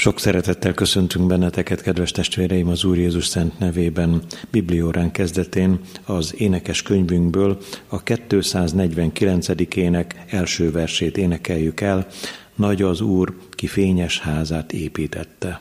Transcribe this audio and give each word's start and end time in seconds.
Sok 0.00 0.20
szeretettel 0.20 0.74
köszöntünk 0.74 1.26
benneteket, 1.26 1.82
kedves 1.82 2.10
testvéreim, 2.10 2.68
az 2.68 2.84
Úr 2.84 2.98
Jézus 2.98 3.26
Szent 3.26 3.58
nevében. 3.58 4.22
Bibliórán 4.50 5.10
kezdetén 5.10 5.80
az 6.04 6.34
énekes 6.38 6.82
könyvünkből 6.82 7.58
a 7.88 8.02
249. 8.02 9.48
ének 9.74 10.24
első 10.28 10.70
versét 10.70 11.16
énekeljük 11.16 11.80
el. 11.80 12.06
Nagy 12.54 12.82
az 12.82 13.00
Úr, 13.00 13.36
ki 13.50 13.66
fényes 13.66 14.18
házát 14.18 14.72
építette. 14.72 15.60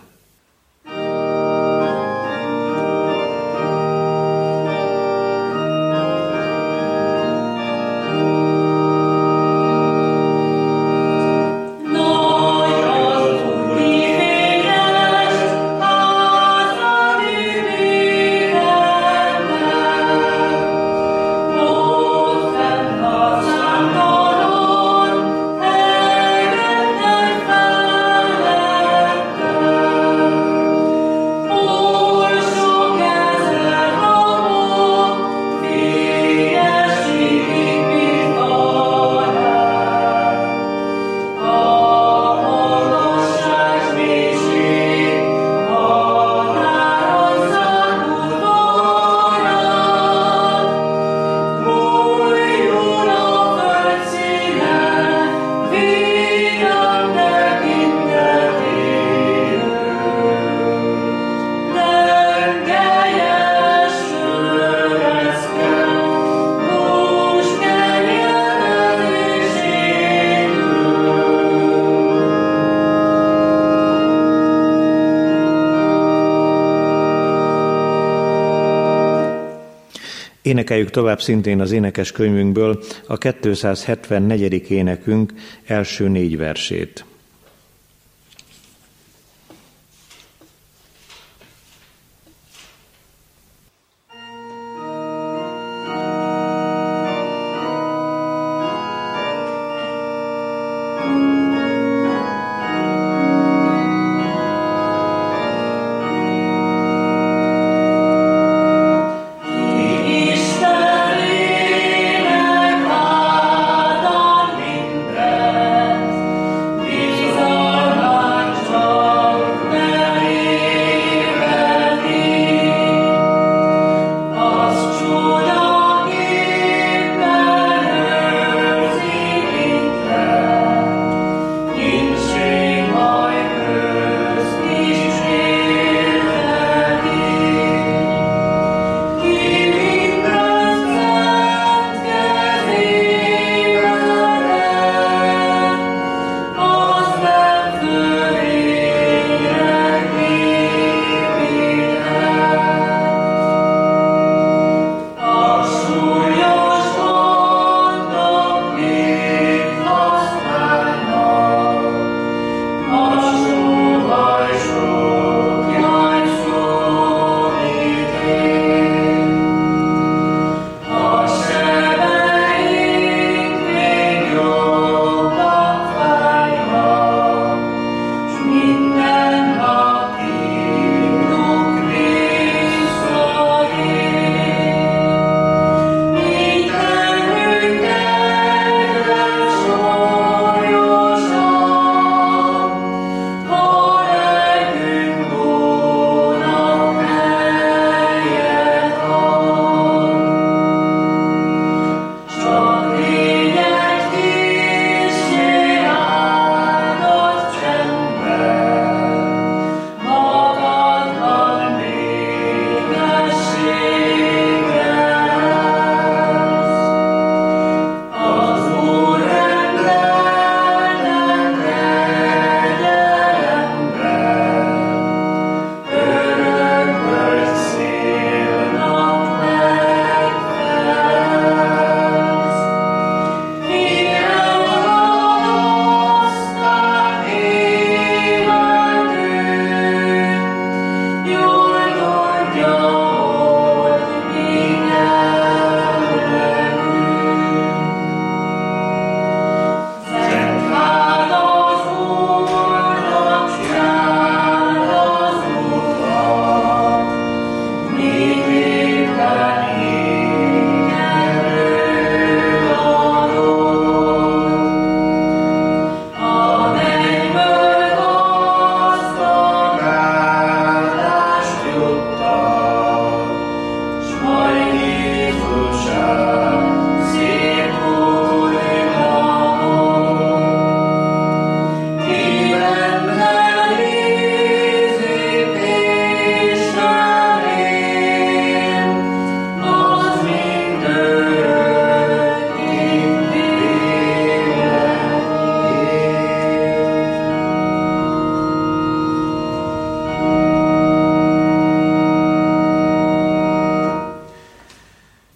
Énekeljük 80.50 80.89
tovább 80.89 81.22
szintén 81.22 81.59
az 81.59 81.72
énekes 81.72 82.11
könyvünkből 82.11 82.83
a 83.08 83.17
274. 83.17 84.72
énekünk 84.72 85.33
első 85.66 86.08
négy 86.08 86.38
versét. 86.38 87.05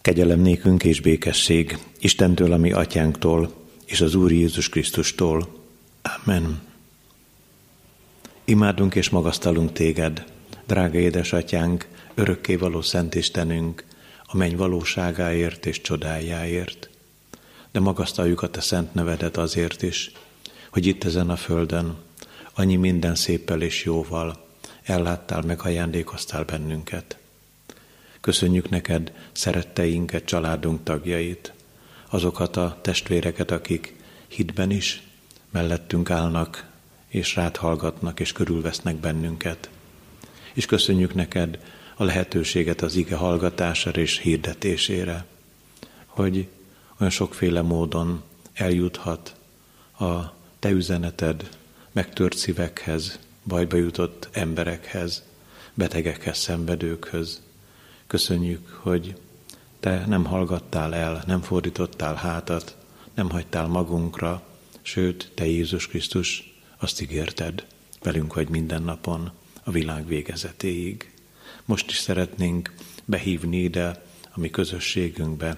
Kegyelem 0.04 0.40
nékünk 0.40 0.84
és 0.84 1.02
békesség 1.02 1.78
Istentől, 2.00 2.52
ami 2.52 2.72
atyánktól, 2.72 3.54
és 3.86 4.02
az 4.02 4.16
Úr 4.16 4.32
Jézus 4.32 4.70
Krisztustól. 4.70 5.60
Amen. 6.02 6.62
Imádunk 8.46 8.96
és 8.96 9.10
magasztalunk 9.10 9.72
téged, 9.72 10.26
drága 10.68 10.98
édesatyánk, 10.98 11.88
való 12.60 12.82
Szent 12.82 13.16
Istenünk, 13.16 13.84
a 14.24 14.38
menny 14.38 14.56
valóságáért 14.56 15.66
és 15.66 15.82
csodájáért. 15.82 16.90
De 17.72 17.80
magasztaljuk 17.80 18.42
a 18.42 18.50
te 18.50 18.62
szent 18.62 18.94
nevedet 18.94 19.38
azért 19.38 19.82
is, 19.82 20.12
hogy 20.70 20.86
itt 20.86 21.04
ezen 21.04 21.30
a 21.30 21.36
földön 21.36 21.98
annyi 22.54 22.76
minden 22.76 23.16
széppel 23.16 23.62
és 23.62 23.84
jóval 23.84 24.46
elláttál, 24.84 25.42
meg 25.42 25.62
ajándékoztál 25.62 26.44
bennünket. 26.44 27.18
Köszönjük 28.24 28.70
neked 28.70 29.12
szeretteinket, 29.32 30.26
családunk 30.26 30.84
tagjait, 30.84 31.54
azokat 32.10 32.58
a 32.58 32.80
testvéreket, 32.82 33.52
akik 33.52 33.96
hitben 34.28 34.72
is 34.72 35.04
mellettünk 35.50 36.10
állnak, 36.10 36.66
és 37.08 37.36
rád 37.36 37.56
hallgatnak, 37.56 38.20
és 38.20 38.32
körülvesznek 38.32 38.96
bennünket. 38.96 39.70
És 40.54 40.66
köszönjük 40.66 41.14
neked 41.14 41.60
a 41.96 42.04
lehetőséget 42.04 42.82
az 42.82 42.96
ige 42.96 43.16
hallgatására 43.16 44.02
és 44.02 44.18
hirdetésére, 44.18 45.26
hogy 46.06 46.48
olyan 47.00 47.12
sokféle 47.12 47.62
módon 47.62 48.24
eljuthat 48.54 49.36
a 50.00 50.20
te 50.60 50.70
üzeneted 50.70 51.50
megtört 51.92 52.38
szívekhez, 52.38 53.20
bajba 53.48 53.78
jutott 53.78 54.30
emberekhez, 54.32 55.24
betegekhez, 55.74 56.38
szenvedőkhöz, 56.38 57.42
Köszönjük, 58.14 58.80
hogy 58.82 59.16
te 59.80 60.06
nem 60.06 60.26
hallgattál 60.26 60.96
el, 60.96 61.24
nem 61.28 61.42
fordítottál 61.42 62.16
hátat, 62.16 62.78
nem 63.14 63.30
hagytál 63.30 63.68
magunkra, 63.68 64.44
sőt, 64.82 65.32
te 65.36 65.46
Jézus 65.46 65.88
Krisztus 65.88 66.54
azt 66.78 67.02
ígérted, 67.02 67.66
velünk 68.02 68.34
vagy 68.34 68.50
minden 68.50 68.82
napon, 68.82 69.32
a 69.64 69.72
világ 69.72 70.08
végezetéig. 70.08 71.14
Most 71.66 71.90
is 71.90 71.98
szeretnénk 71.98 72.74
behívni 73.06 73.58
ide 73.58 74.04
a 74.32 74.40
mi 74.40 74.50
közösségünkbe, 74.50 75.58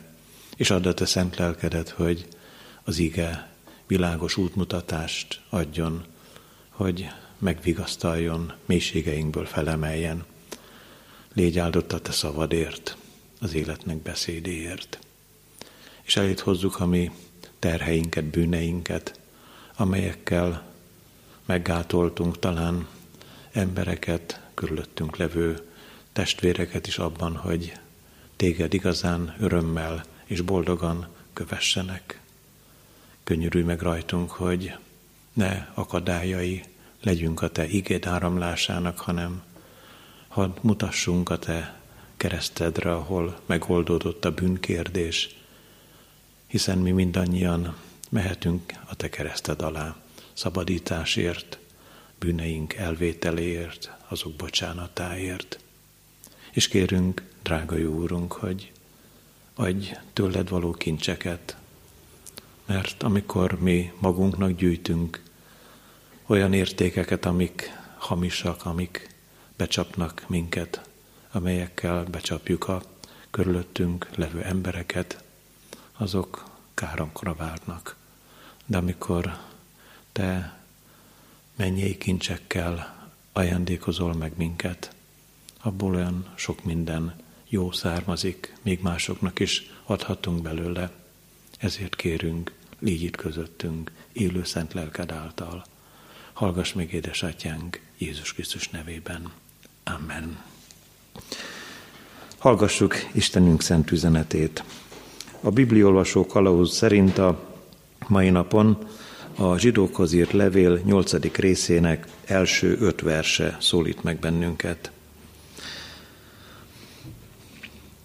és 0.56 0.70
add 0.70 0.88
a 0.88 0.94
te 0.94 1.06
szent 1.06 1.36
lelkedet, 1.36 1.90
hogy 1.90 2.28
az 2.84 2.98
ige 2.98 3.50
világos 3.88 4.38
útmutatást 4.38 5.42
adjon, 5.50 6.04
hogy 6.70 7.08
megvigasztaljon, 7.38 8.54
mélységeinkből 8.66 9.46
felemeljen, 9.46 10.26
Légy 11.36 11.60
áldott 11.60 11.94
a 11.94 12.00
te 12.00 12.12
szavadért, 12.12 12.98
az 13.40 13.54
életnek 13.54 13.98
beszédéért. 13.98 15.00
És 16.02 16.16
elét 16.16 16.40
hozzuk 16.40 16.80
a 16.80 16.86
mi 16.86 17.12
terheinket, 17.60 18.24
bűneinket, 18.24 19.20
amelyekkel 19.76 20.64
meggátoltunk 21.46 22.40
talán 22.40 22.88
embereket, 23.52 24.42
körülöttünk 24.54 25.18
levő 25.18 25.70
testvéreket 26.14 26.88
is 26.88 26.98
abban, 26.98 27.36
hogy 27.36 27.74
téged 28.36 28.74
igazán 28.74 29.36
örömmel 29.40 30.06
és 30.26 30.42
boldogan 30.42 31.08
kövessenek. 31.34 32.20
Könnyörülj 33.24 33.64
meg 33.64 33.82
rajtunk, 33.82 34.32
hogy 34.32 34.76
ne 35.34 35.68
akadályai 35.74 36.64
legyünk 37.02 37.42
a 37.42 37.50
te 37.50 37.68
igéd 37.68 38.06
áramlásának, 38.06 39.00
hanem 39.00 39.44
hadd 40.36 40.58
mutassunk 40.62 41.30
a 41.30 41.40
te 41.40 41.80
keresztedre, 42.18 42.94
ahol 42.94 43.40
megoldódott 43.46 44.26
a 44.26 44.32
bűnkérdés, 44.32 45.36
hiszen 46.48 46.78
mi 46.78 46.92
mindannyian 46.92 47.76
mehetünk 48.10 48.74
a 48.86 48.96
te 48.96 49.10
kereszted 49.10 49.62
alá, 49.62 49.96
szabadításért, 50.34 51.60
bűneink 52.20 52.74
elvételéért, 52.74 53.92
azok 54.08 54.34
bocsánatáért. 54.34 55.60
És 56.52 56.68
kérünk, 56.68 57.24
drága 57.44 57.78
jó 57.78 57.94
úrunk, 57.94 58.32
hogy 58.32 58.72
adj 59.54 59.92
tőled 60.14 60.50
való 60.50 60.72
kincseket, 60.72 61.58
mert 62.66 63.04
amikor 63.04 63.60
mi 63.60 63.92
magunknak 64.00 64.52
gyűjtünk 64.52 65.24
olyan 66.26 66.54
értékeket, 66.54 67.26
amik 67.26 67.72
hamisak, 67.98 68.66
amik 68.66 69.14
becsapnak 69.58 70.24
minket, 70.28 70.90
amelyekkel 71.32 72.04
becsapjuk 72.04 72.68
a 72.68 72.82
körülöttünk 73.30 74.10
levő 74.16 74.42
embereket, 74.44 75.24
azok 75.98 76.44
káromkra 76.74 77.34
várnak. 77.34 77.96
De 78.66 78.78
amikor 78.78 79.38
te 80.12 80.60
mennyei 81.56 81.98
kincsekkel 81.98 82.96
ajándékozol 83.32 84.14
meg 84.14 84.34
minket, 84.36 84.96
abból 85.62 85.96
olyan 85.96 86.34
sok 86.36 86.64
minden 86.64 87.16
jó 87.50 87.72
származik, 87.72 88.56
még 88.62 88.82
másoknak 88.82 89.40
is 89.40 89.72
adhatunk 89.84 90.42
belőle. 90.42 90.92
Ezért 91.58 91.96
kérünk, 91.96 92.54
légy 92.80 93.04
itt 93.04 93.16
közöttünk, 93.16 93.92
élő 94.12 94.44
szent 94.44 94.74
lelked 94.74 95.12
által. 95.12 95.66
Hallgass 96.34 96.74
meg, 96.74 96.94
édesatyánk, 96.94 97.82
Jézus 97.98 98.34
Krisztus 98.34 98.70
nevében. 98.70 99.32
Amen. 99.86 100.38
Hallgassuk 102.38 102.96
Istenünk 103.14 103.62
szent 103.62 103.92
üzenetét. 103.92 104.64
A 105.42 105.50
bibliolvasó 105.50 106.26
kalauz 106.26 106.74
szerint 106.74 107.18
a 107.18 107.40
mai 108.08 108.30
napon 108.30 108.78
a 109.38 109.58
zsidókhoz 109.58 110.14
írt 110.14 110.32
levél 110.32 110.80
8. 110.86 111.36
részének 111.36 112.08
első 112.26 112.78
öt 112.80 113.02
verse 113.02 113.58
szólít 113.60 114.04
meg 114.04 114.20
bennünket. 114.20 114.92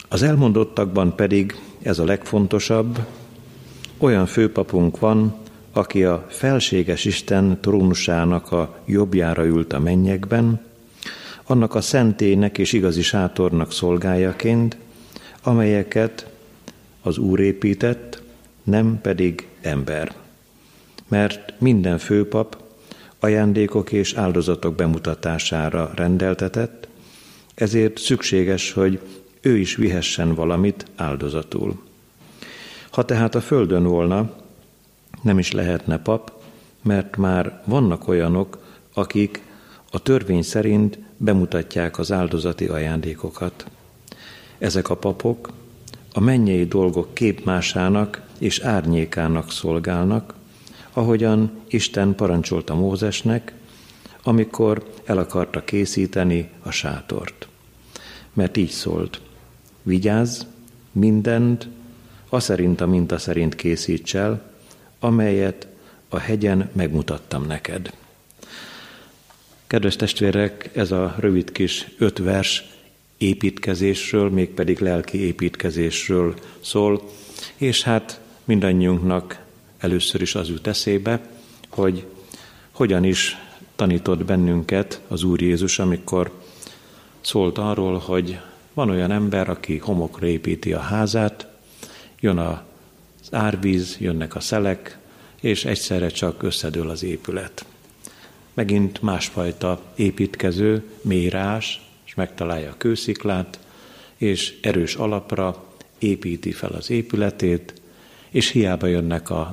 Az 0.09 0.23
elmondottakban 0.23 1.17
pedig 1.17 1.61
ez 1.83 1.99
a 1.99 2.05
legfontosabb, 2.05 3.07
olyan 3.99 4.27
főpapunk 4.27 4.99
van, 4.99 5.35
aki 5.73 6.05
a 6.05 6.27
felséges 6.29 7.05
Isten 7.05 7.61
trónusának 7.61 8.53
a 8.53 8.83
jobbjára 8.87 9.45
ült 9.45 9.73
a 9.73 9.79
mennyekben, 9.79 10.70
annak 11.51 11.75
a 11.75 11.81
szentének 11.81 12.59
és 12.59 12.73
igazi 12.73 13.03
sátornak 13.03 13.73
szolgájaként, 13.73 14.77
amelyeket 15.43 16.31
az 17.03 17.19
Úr 17.19 17.41
épített, 17.41 18.23
nem 18.63 18.99
pedig 19.03 19.49
ember. 19.61 20.15
Mert 21.09 21.55
minden 21.59 21.99
főpap 21.99 22.63
ajándékok 23.19 23.93
és 23.93 24.15
áldozatok 24.15 24.75
bemutatására 24.75 25.91
rendeltetett, 25.95 26.89
ezért 27.55 27.99
szükséges, 27.99 28.73
hogy 28.73 29.01
ő 29.41 29.59
is 29.59 29.75
vihessen 29.75 30.35
valamit 30.35 30.87
áldozatul. 30.97 31.83
Ha 32.91 33.05
tehát 33.05 33.35
a 33.35 33.41
földön 33.41 33.85
volna, 33.85 34.35
nem 35.23 35.39
is 35.39 35.53
lehetne 35.53 35.99
pap, 35.99 36.33
mert 36.83 37.17
már 37.17 37.63
vannak 37.65 38.09
olyanok, 38.09 38.59
akik 38.95 39.43
a 39.91 40.03
törvény 40.03 40.43
szerint 40.43 40.99
bemutatják 41.23 41.99
az 41.99 42.13
áldozati 42.13 42.67
ajándékokat. 42.67 43.67
Ezek 44.59 44.89
a 44.89 44.97
papok 44.97 45.53
a 46.13 46.21
mennyei 46.21 46.65
dolgok 46.67 47.15
képmásának 47.15 48.23
és 48.39 48.61
árnyékának 48.61 49.51
szolgálnak, 49.51 50.35
ahogyan 50.93 51.51
Isten 51.69 52.15
parancsolta 52.15 52.75
Mózesnek, 52.75 53.53
amikor 54.23 54.91
el 55.05 55.19
akarta 55.19 55.65
készíteni 55.65 56.51
a 56.63 56.71
sátort. 56.71 57.49
Mert 58.33 58.57
így 58.57 58.71
szólt, 58.71 59.21
vigyázz, 59.83 60.43
mindent, 60.93 61.69
a 62.29 62.41
szerint 62.41 62.81
a 62.81 62.87
minta 62.87 63.19
szerint 63.19 63.55
készíts 63.55 64.15
el, 64.15 64.43
amelyet 64.99 65.67
a 66.09 66.19
hegyen 66.19 66.71
megmutattam 66.73 67.47
neked. 67.47 67.93
Kedves 69.71 69.97
testvérek, 69.97 70.71
ez 70.73 70.91
a 70.91 71.15
rövid 71.19 71.53
kis 71.53 71.89
öt 71.99 72.19
vers 72.19 72.65
építkezésről, 73.19 74.31
mégpedig 74.31 74.79
lelki 74.79 75.19
építkezésről 75.19 76.35
szól, 76.61 77.03
és 77.57 77.83
hát 77.83 78.21
mindannyiunknak 78.45 79.43
először 79.79 80.21
is 80.21 80.35
az 80.35 80.49
jut 80.49 80.67
eszébe, 80.67 81.21
hogy 81.69 82.07
hogyan 82.71 83.05
is 83.05 83.37
tanított 83.77 84.25
bennünket 84.25 85.01
az 85.09 85.23
Úr 85.23 85.43
Jézus, 85.43 85.79
amikor 85.79 86.41
szólt 87.21 87.59
arról, 87.59 87.99
hogy 87.99 88.39
van 88.75 88.91
olyan 88.91 89.11
ember, 89.11 89.49
aki 89.49 89.79
homokra 89.79 90.27
építi 90.27 90.73
a 90.73 90.81
házát, 90.81 91.47
jön 92.21 92.39
az 92.39 93.29
árvíz, 93.31 93.97
jönnek 94.01 94.35
a 94.35 94.41
szelek, 94.41 94.99
és 95.41 95.65
egyszerre 95.65 96.09
csak 96.09 96.43
összedől 96.43 96.91
az 96.91 97.03
épület 97.03 97.65
megint 98.55 99.03
másfajta 99.03 99.83
építkező, 99.95 100.85
mérás, 101.03 101.81
és 102.05 102.15
megtalálja 102.15 102.71
a 102.71 102.77
kősziklát, 102.79 103.59
és 104.17 104.59
erős 104.63 104.95
alapra 104.95 105.65
építi 105.99 106.53
fel 106.53 106.71
az 106.71 106.91
épületét, 106.91 107.81
és 108.31 108.49
hiába 108.49 108.87
jönnek 108.87 109.31
a 109.31 109.51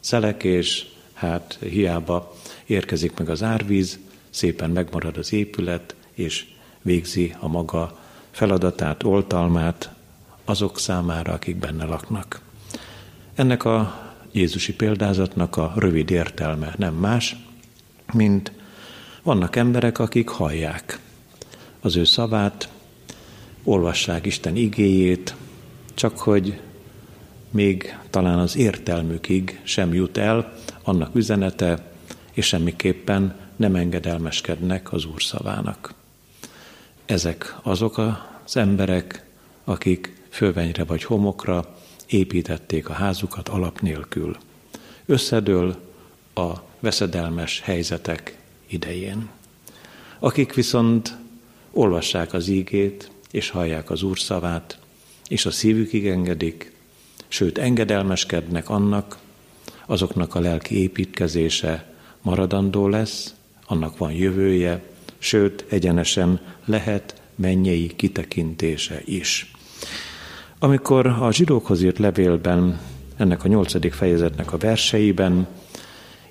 szelek, 0.00 0.44
és 0.44 0.86
hát 1.12 1.58
hiába 1.60 2.34
érkezik 2.66 3.18
meg 3.18 3.28
az 3.28 3.42
árvíz, 3.42 3.98
szépen 4.30 4.70
megmarad 4.70 5.16
az 5.16 5.32
épület, 5.32 5.94
és 6.12 6.46
végzi 6.82 7.34
a 7.38 7.48
maga 7.48 7.98
feladatát, 8.30 9.02
oltalmát 9.02 9.90
azok 10.44 10.78
számára, 10.78 11.32
akik 11.32 11.56
benne 11.56 11.84
laknak. 11.84 12.40
Ennek 13.34 13.64
a 13.64 14.02
Jézusi 14.32 14.74
példázatnak 14.74 15.56
a 15.56 15.72
rövid 15.76 16.10
értelme 16.10 16.74
nem 16.76 16.94
más, 16.94 17.36
mint 18.12 18.52
vannak 19.22 19.56
emberek, 19.56 19.98
akik 19.98 20.28
hallják 20.28 20.98
az 21.80 21.96
ő 21.96 22.04
szavát, 22.04 22.68
olvassák 23.64 24.26
Isten 24.26 24.56
igéjét, 24.56 25.34
csak 25.94 26.18
hogy 26.18 26.60
még 27.50 27.98
talán 28.10 28.38
az 28.38 28.56
értelmükig 28.56 29.60
sem 29.62 29.94
jut 29.94 30.16
el 30.16 30.52
annak 30.82 31.14
üzenete, 31.14 31.92
és 32.32 32.46
semmiképpen 32.46 33.36
nem 33.56 33.74
engedelmeskednek 33.74 34.92
az 34.92 35.04
Úr 35.04 35.22
szavának. 35.22 35.94
Ezek 37.04 37.56
azok 37.62 37.98
az 37.98 38.56
emberek, 38.56 39.24
akik 39.64 40.22
fölvenyre 40.28 40.84
vagy 40.84 41.04
homokra 41.04 41.76
építették 42.06 42.88
a 42.88 42.92
házukat 42.92 43.48
alap 43.48 43.80
nélkül. 43.80 44.36
Összedől 45.06 45.76
a 46.34 46.52
veszedelmes 46.84 47.60
helyzetek 47.60 48.36
idején. 48.66 49.28
Akik 50.18 50.54
viszont 50.54 51.16
olvassák 51.70 52.32
az 52.32 52.48
ígét, 52.48 53.10
és 53.30 53.50
hallják 53.50 53.90
az 53.90 54.02
Úr 54.02 54.18
szavát, 54.18 54.78
és 55.28 55.46
a 55.46 55.50
szívükig 55.50 56.06
engedik, 56.06 56.72
sőt 57.28 57.58
engedelmeskednek 57.58 58.68
annak, 58.68 59.18
azoknak 59.86 60.34
a 60.34 60.40
lelki 60.40 60.80
építkezése 60.80 61.94
maradandó 62.22 62.88
lesz, 62.88 63.34
annak 63.66 63.98
van 63.98 64.12
jövője, 64.12 64.82
sőt 65.18 65.64
egyenesen 65.68 66.40
lehet 66.64 67.20
mennyei 67.34 67.92
kitekintése 67.96 69.00
is. 69.04 69.52
Amikor 70.58 71.06
a 71.06 71.32
zsidókhoz 71.32 71.82
írt 71.82 71.98
levélben, 71.98 72.80
ennek 73.16 73.44
a 73.44 73.48
nyolcadik 73.48 73.92
fejezetnek 73.92 74.52
a 74.52 74.56
verseiben 74.56 75.46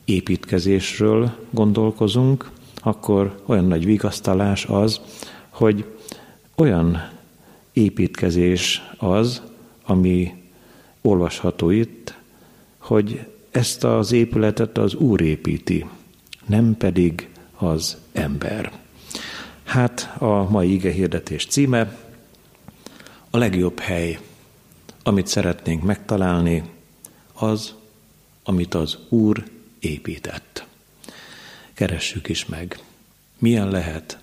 építkezésről 0.05 1.35
gondolkozunk, 1.49 2.51
akkor 2.81 3.41
olyan 3.45 3.65
nagy 3.65 3.85
vigasztalás 3.85 4.65
az, 4.65 5.01
hogy 5.49 5.85
olyan 6.55 7.09
építkezés 7.73 8.81
az, 8.97 9.41
ami 9.85 10.33
olvasható 11.01 11.69
itt, 11.69 12.17
hogy 12.77 13.25
ezt 13.51 13.83
az 13.83 14.11
épületet 14.11 14.77
az 14.77 14.93
Úr 14.93 15.21
építi, 15.21 15.85
nem 16.45 16.77
pedig 16.77 17.29
az 17.55 17.97
ember. 18.11 18.71
Hát 19.63 20.15
a 20.17 20.49
mai 20.49 20.73
ige 20.73 20.91
hirdetés 20.91 21.45
címe 21.45 21.97
a 23.29 23.37
legjobb 23.37 23.79
hely, 23.79 24.19
amit 25.03 25.27
szeretnénk 25.27 25.83
megtalálni, 25.83 26.63
az, 27.33 27.73
amit 28.43 28.73
az 28.73 28.97
Úr 29.09 29.43
épített. 29.83 30.65
Keressük 31.73 32.29
is 32.29 32.45
meg, 32.45 32.79
milyen 33.37 33.69
lehet, 33.69 34.17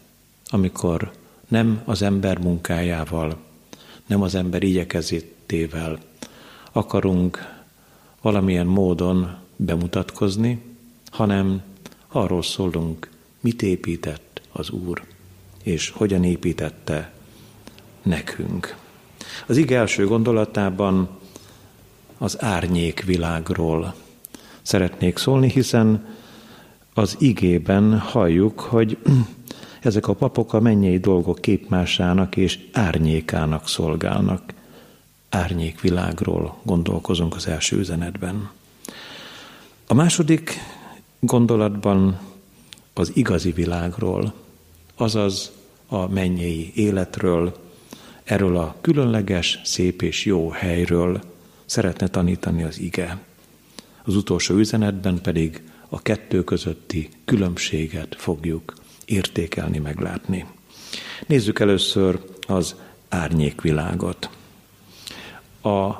amikor 0.46 1.12
nem 1.48 1.82
az 1.84 2.02
ember 2.02 2.38
munkájával, 2.38 3.38
nem 4.06 4.22
az 4.22 4.34
ember 4.34 4.62
igyekezettével 4.62 5.98
akarunk 6.72 7.60
valamilyen 8.20 8.66
módon 8.66 9.36
bemutatkozni, 9.56 10.62
hanem 11.10 11.62
arról 12.08 12.42
szólunk, 12.42 13.10
mit 13.40 13.62
épített 13.62 14.40
az 14.52 14.70
Úr, 14.70 15.02
és 15.62 15.90
hogyan 15.90 16.24
építette 16.24 17.12
nekünk. 18.02 18.76
Az 19.46 19.56
ige 19.56 19.78
első 19.78 20.06
gondolatában 20.06 21.08
az 22.18 22.42
árnyék 22.42 23.04
világról 23.04 23.94
szeretnék 24.70 25.18
szólni, 25.18 25.50
hiszen 25.50 26.06
az 26.94 27.16
igében 27.18 27.98
halljuk, 27.98 28.60
hogy 28.60 28.98
ezek 29.82 30.08
a 30.08 30.14
papok 30.14 30.52
a 30.52 30.60
mennyei 30.60 30.98
dolgok 30.98 31.38
képmásának 31.40 32.36
és 32.36 32.58
árnyékának 32.72 33.68
szolgálnak. 33.68 34.42
Árnyékvilágról 35.28 36.56
gondolkozunk 36.62 37.34
az 37.34 37.46
első 37.46 37.78
üzenetben. 37.78 38.50
A 39.86 39.94
második 39.94 40.58
gondolatban 41.20 42.18
az 42.94 43.10
igazi 43.14 43.52
világról, 43.52 44.32
azaz 44.96 45.52
a 45.86 46.08
mennyei 46.08 46.72
életről, 46.74 47.56
erről 48.24 48.56
a 48.56 48.74
különleges, 48.80 49.60
szép 49.64 50.02
és 50.02 50.24
jó 50.24 50.50
helyről 50.50 51.20
szeretne 51.64 52.08
tanítani 52.08 52.62
az 52.62 52.78
ige. 52.78 53.18
Az 54.10 54.16
utolsó 54.16 54.54
üzenetben 54.54 55.20
pedig 55.20 55.62
a 55.88 56.02
kettő 56.02 56.44
közötti 56.44 57.08
különbséget 57.24 58.16
fogjuk 58.18 58.74
értékelni, 59.04 59.78
meglátni. 59.78 60.46
Nézzük 61.26 61.58
először 61.58 62.20
az 62.46 62.74
árnyékvilágot. 63.08 64.30
A 65.62 65.90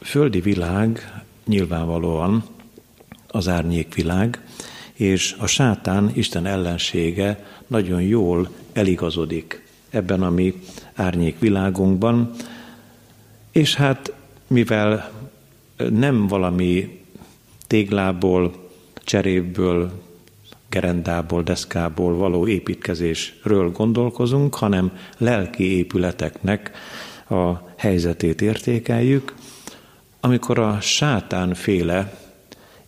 földi 0.00 0.40
világ 0.40 1.22
nyilvánvalóan 1.46 2.44
az 3.28 3.48
árnyékvilág, 3.48 4.40
és 4.92 5.36
a 5.38 5.46
sátán, 5.46 6.10
Isten 6.14 6.46
ellensége 6.46 7.46
nagyon 7.66 8.02
jól 8.02 8.50
eligazodik 8.72 9.66
ebben 9.90 10.22
a 10.22 10.30
mi 10.30 10.62
árnyékvilágunkban, 10.94 12.30
és 13.52 13.74
hát 13.74 14.12
mivel 14.46 15.15
nem 15.76 16.26
valami 16.26 17.00
téglából, 17.66 18.68
cseréből, 19.04 20.04
gerendából, 20.68 21.42
deszkából 21.42 22.14
való 22.14 22.48
építkezésről 22.48 23.70
gondolkozunk, 23.70 24.54
hanem 24.54 24.92
lelki 25.18 25.76
épületeknek 25.76 26.70
a 27.28 27.52
helyzetét 27.76 28.42
értékeljük, 28.42 29.34
amikor 30.20 30.58
a 30.58 30.80
sátán 30.80 31.54
féle 31.54 32.20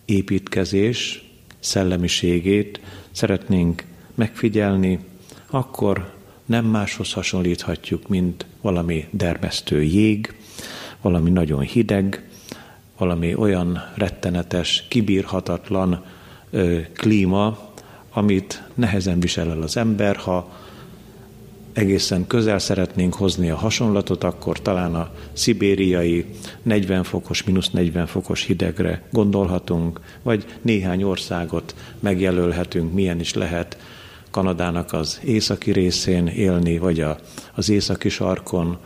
építkezés 0.05 1.23
szellemiségét 1.59 2.81
szeretnénk 3.11 3.85
megfigyelni, 4.15 4.99
akkor 5.51 6.13
nem 6.47 6.65
máshoz 6.65 7.13
hasonlíthatjuk, 7.13 8.09
mint 8.09 8.47
valami 8.61 9.09
dermesztő 9.11 9.83
jég, 9.83 10.35
valami 11.01 11.31
nagyon 11.31 11.61
hideg, 11.61 12.28
valami 12.99 13.35
olyan 13.35 13.85
rettenetes, 13.95 14.85
kibírhatatlan 14.89 16.05
ö, 16.51 16.79
klíma, 16.95 17.59
amit 18.13 18.63
nehezen 18.75 19.21
visel 19.21 19.51
el 19.51 19.63
az 19.63 19.77
ember, 19.77 20.17
ha 20.17 20.49
egészen 21.73 22.27
közel 22.27 22.59
szeretnénk 22.59 23.15
hozni 23.15 23.51
a 23.51 23.57
hasonlatot, 23.57 24.25
akkor 24.25 24.61
talán 24.63 24.95
a 24.95 25.11
szibériai 25.33 26.25
40 26.63 27.03
fokos, 27.03 27.45
mínusz 27.45 27.71
40 27.71 28.07
fokos 28.07 28.45
hidegre 28.45 29.03
gondolhatunk, 29.11 30.01
vagy 30.23 30.45
néhány 30.63 31.03
országot 31.03 31.75
megjelölhetünk, 32.01 32.93
milyen 32.93 33.21
is 33.21 33.35
lehet 33.35 33.77
Kanadának 34.31 34.93
az 34.93 35.21
északi 35.25 35.73
részén 35.73 36.27
élni, 36.27 36.79
vagy 36.79 37.01
a, 37.01 37.19
az 37.55 37.69
északi 37.69 38.09
sarkon, 38.09 38.79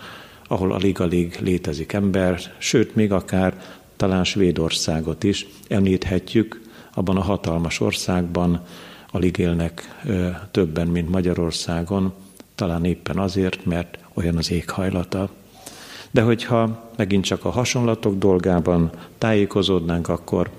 ahol 0.48 0.72
alig-alig 0.72 1.38
létezik 1.40 1.92
ember, 1.92 2.40
sőt, 2.58 2.94
még 2.94 3.12
akár 3.12 3.54
talán 4.02 4.24
Svédországot 4.24 5.24
is 5.24 5.46
említhetjük, 5.68 6.60
abban 6.94 7.16
a 7.16 7.20
hatalmas 7.20 7.80
országban 7.80 8.64
alig 9.10 9.38
élnek 9.38 10.02
többen, 10.50 10.86
mint 10.86 11.10
Magyarországon, 11.10 12.12
talán 12.54 12.84
éppen 12.84 13.18
azért, 13.18 13.64
mert 13.64 13.98
olyan 14.14 14.36
az 14.36 14.50
éghajlata. 14.50 15.28
De 16.10 16.22
hogyha 16.22 16.90
megint 16.96 17.24
csak 17.24 17.44
a 17.44 17.50
hasonlatok 17.50 18.18
dolgában 18.18 18.90
tájékozódnánk, 19.18 20.08
akkor 20.08 20.50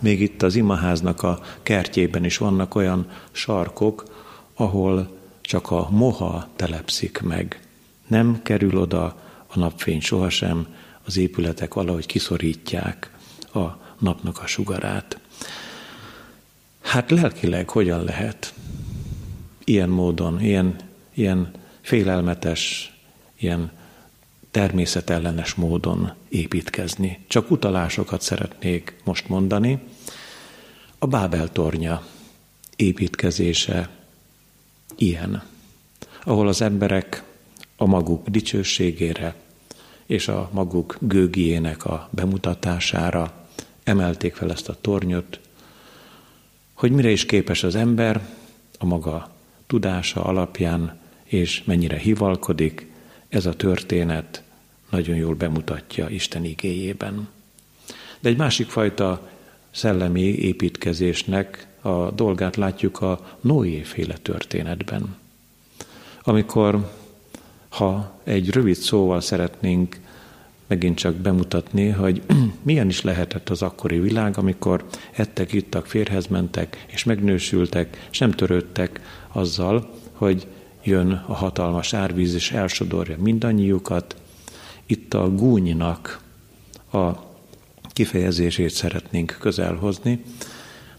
még 0.00 0.20
itt 0.20 0.42
az 0.42 0.54
imaháznak 0.54 1.22
a 1.22 1.40
kertjében 1.62 2.24
is 2.24 2.38
vannak 2.38 2.74
olyan 2.74 3.10
sarkok, 3.32 4.04
ahol 4.54 5.18
csak 5.40 5.70
a 5.70 5.88
moha 5.90 6.48
telepszik 6.56 7.20
meg. 7.22 7.60
Nem 8.06 8.40
kerül 8.42 8.78
oda 8.78 9.04
a 9.46 9.58
napfény 9.58 10.00
sohasem, 10.00 10.66
az 11.04 11.16
épületek 11.16 11.74
valahogy 11.74 12.06
kiszorítják 12.06 13.10
a 13.52 13.66
napnak 13.98 14.38
a 14.42 14.46
sugarát. 14.46 15.18
Hát 16.80 17.10
lelkileg 17.10 17.68
hogyan 17.68 18.04
lehet 18.04 18.54
ilyen 19.64 19.88
módon, 19.88 20.40
ilyen, 20.40 20.76
ilyen 21.14 21.50
félelmetes, 21.80 22.94
ilyen 23.38 23.72
természetellenes 24.50 25.54
módon 25.54 26.12
építkezni. 26.28 27.24
Csak 27.28 27.50
utalásokat 27.50 28.20
szeretnék 28.20 28.96
most 29.04 29.28
mondani. 29.28 29.78
A 30.98 31.06
Bábel 31.06 31.52
tornya 31.52 32.06
építkezése 32.76 33.88
ilyen, 34.96 35.42
ahol 36.24 36.48
az 36.48 36.60
emberek 36.60 37.22
a 37.76 37.86
maguk 37.86 38.28
dicsőségére 38.28 39.34
és 40.06 40.28
a 40.28 40.48
maguk 40.52 40.96
gőgiének 41.00 41.84
a 41.84 42.08
bemutatására 42.10 43.32
emelték 43.82 44.34
fel 44.34 44.50
ezt 44.50 44.68
a 44.68 44.76
tornyot, 44.80 45.40
hogy 46.72 46.92
mire 46.92 47.10
is 47.10 47.26
képes 47.26 47.62
az 47.62 47.74
ember 47.74 48.28
a 48.78 48.84
maga 48.84 49.30
tudása 49.66 50.24
alapján, 50.24 50.98
és 51.24 51.64
mennyire 51.64 51.96
hivalkodik, 51.96 52.92
ez 53.28 53.46
a 53.46 53.56
történet 53.56 54.42
nagyon 54.90 55.16
jól 55.16 55.34
bemutatja 55.34 56.08
Isten 56.08 56.44
igéjében. 56.44 57.28
De 58.20 58.28
egy 58.28 58.36
másik 58.36 58.68
fajta 58.68 59.30
szellemi 59.70 60.20
építkezésnek 60.20 61.66
a 61.80 62.10
dolgát 62.10 62.56
látjuk 62.56 63.00
a 63.00 63.38
Noé 63.40 63.82
féle 63.82 64.16
történetben. 64.16 65.16
Amikor, 66.22 66.92
ha 67.74 68.12
egy 68.24 68.50
rövid 68.50 68.76
szóval 68.76 69.20
szeretnénk 69.20 70.00
megint 70.66 70.96
csak 70.96 71.14
bemutatni, 71.14 71.88
hogy 71.88 72.22
milyen 72.62 72.88
is 72.88 73.02
lehetett 73.02 73.48
az 73.48 73.62
akkori 73.62 73.98
világ, 73.98 74.38
amikor 74.38 74.84
ettek, 75.12 75.52
ittak, 75.52 75.86
férhez 75.86 76.26
mentek, 76.26 76.84
és 76.86 77.04
megnősültek, 77.04 78.06
és 78.10 78.18
nem 78.18 78.30
törődtek 78.30 79.00
azzal, 79.32 79.90
hogy 80.12 80.46
jön 80.82 81.24
a 81.26 81.34
hatalmas 81.34 81.92
árvíz, 81.94 82.34
és 82.34 82.52
elsodorja 82.52 83.16
mindannyiukat. 83.18 84.16
Itt 84.86 85.14
a 85.14 85.30
gúnynak 85.30 86.20
a 86.92 87.10
kifejezését 87.92 88.70
szeretnénk 88.70 89.36
közelhozni. 89.40 90.22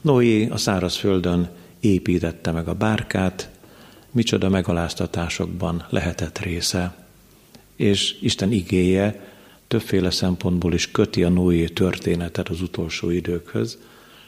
Noé 0.01 0.47
a 0.47 0.57
szárazföldön 0.57 1.49
építette 1.79 2.51
meg 2.51 2.67
a 2.67 2.73
bárkát, 2.73 3.49
micsoda 4.15 4.49
megaláztatásokban 4.49 5.85
lehetett 5.89 6.39
része. 6.39 6.95
És 7.75 8.17
Isten 8.21 8.51
igéje 8.51 9.33
többféle 9.67 10.09
szempontból 10.09 10.73
is 10.73 10.91
köti 10.91 11.23
a 11.23 11.29
Noé 11.29 11.65
történetet 11.65 12.49
az 12.49 12.61
utolsó 12.61 13.09
időkhöz, 13.09 13.77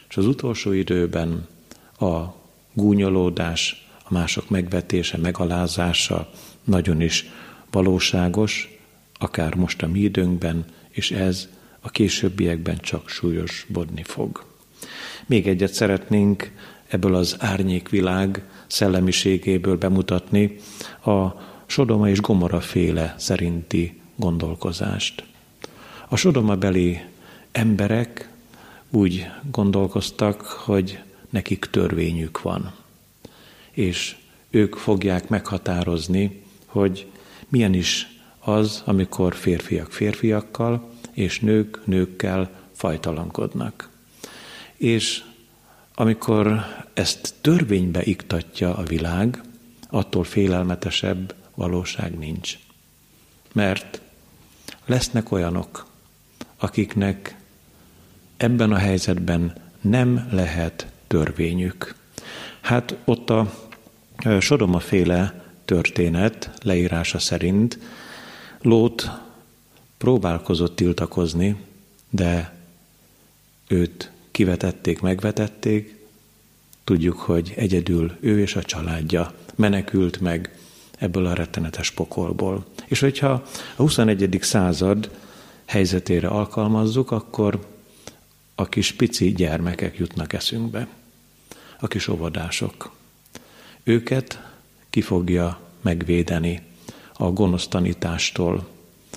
és 0.08 0.16
az 0.16 0.26
utolsó 0.26 0.72
időben 0.72 1.46
a 1.98 2.24
gúnyolódás, 2.72 3.88
a 4.02 4.12
mások 4.12 4.48
megvetése, 4.48 5.16
megalázása 5.16 6.30
nagyon 6.64 7.00
is 7.00 7.30
valóságos, 7.70 8.78
akár 9.18 9.54
most 9.54 9.82
a 9.82 9.86
mi 9.88 10.00
időnkben, 10.00 10.64
és 10.88 11.10
ez 11.10 11.48
a 11.80 11.90
későbbiekben 11.90 12.78
csak 12.78 13.08
súlyosbodni 13.08 14.02
fog. 14.02 14.44
Még 15.26 15.48
egyet 15.48 15.72
szeretnénk 15.72 16.52
ebből 16.88 17.14
az 17.14 17.36
árnyékvilág 17.38 18.42
szellemiségéből 18.68 19.76
bemutatni 19.76 20.56
a 21.04 21.26
Sodoma 21.66 22.08
és 22.08 22.20
Gomora 22.20 22.60
féle 22.60 23.14
szerinti 23.18 24.00
gondolkozást. 24.16 25.24
A 26.08 26.16
Sodoma 26.16 26.56
beli 26.56 27.00
emberek 27.52 28.28
úgy 28.90 29.26
gondolkoztak, 29.50 30.40
hogy 30.42 30.98
nekik 31.30 31.64
törvényük 31.64 32.42
van, 32.42 32.72
és 33.70 34.16
ők 34.50 34.74
fogják 34.74 35.28
meghatározni, 35.28 36.42
hogy 36.66 37.06
milyen 37.48 37.74
is 37.74 38.18
az, 38.38 38.82
amikor 38.84 39.34
férfiak 39.34 39.92
férfiakkal, 39.92 40.90
és 41.12 41.40
nők 41.40 41.80
nőkkel 41.84 42.50
fajtalankodnak. 42.72 43.90
És 44.76 45.22
amikor 46.00 46.64
ezt 46.94 47.34
törvénybe 47.40 48.02
iktatja 48.02 48.76
a 48.76 48.82
világ, 48.82 49.42
attól 49.90 50.24
félelmetesebb 50.24 51.34
valóság 51.54 52.18
nincs. 52.18 52.58
Mert 53.52 54.00
lesznek 54.84 55.32
olyanok, 55.32 55.86
akiknek 56.56 57.36
ebben 58.36 58.72
a 58.72 58.76
helyzetben 58.76 59.52
nem 59.80 60.28
lehet 60.30 60.86
törvényük. 61.06 61.94
Hát 62.60 62.96
ott 63.04 63.30
a 63.30 63.50
Sodoma 64.40 64.80
féle 64.80 65.44
történet 65.64 66.50
leírása 66.62 67.18
szerint 67.18 67.78
Lót 68.62 69.10
próbálkozott 69.96 70.76
tiltakozni, 70.76 71.64
de 72.10 72.54
őt 73.68 74.10
kivetették, 74.38 75.00
megvetették. 75.00 75.96
Tudjuk, 76.84 77.18
hogy 77.18 77.52
egyedül 77.56 78.16
ő 78.20 78.40
és 78.40 78.56
a 78.56 78.62
családja 78.62 79.34
menekült 79.54 80.20
meg 80.20 80.58
ebből 80.98 81.26
a 81.26 81.34
rettenetes 81.34 81.90
pokolból. 81.90 82.66
És 82.86 83.00
hogyha 83.00 83.30
a 83.76 83.82
21. 83.82 84.38
század 84.40 85.10
helyzetére 85.64 86.28
alkalmazzuk, 86.28 87.10
akkor 87.10 87.66
a 88.54 88.68
kis 88.68 88.92
pici 88.92 89.32
gyermekek 89.32 89.96
jutnak 89.96 90.32
eszünkbe, 90.32 90.88
a 91.80 91.86
kis 91.86 92.08
óvodások. 92.08 92.90
Őket 93.82 94.42
ki 94.90 95.00
fogja 95.00 95.60
megvédeni 95.80 96.62
a 97.12 97.30
gonosz 97.30 97.68
tanítástól, 97.68 98.68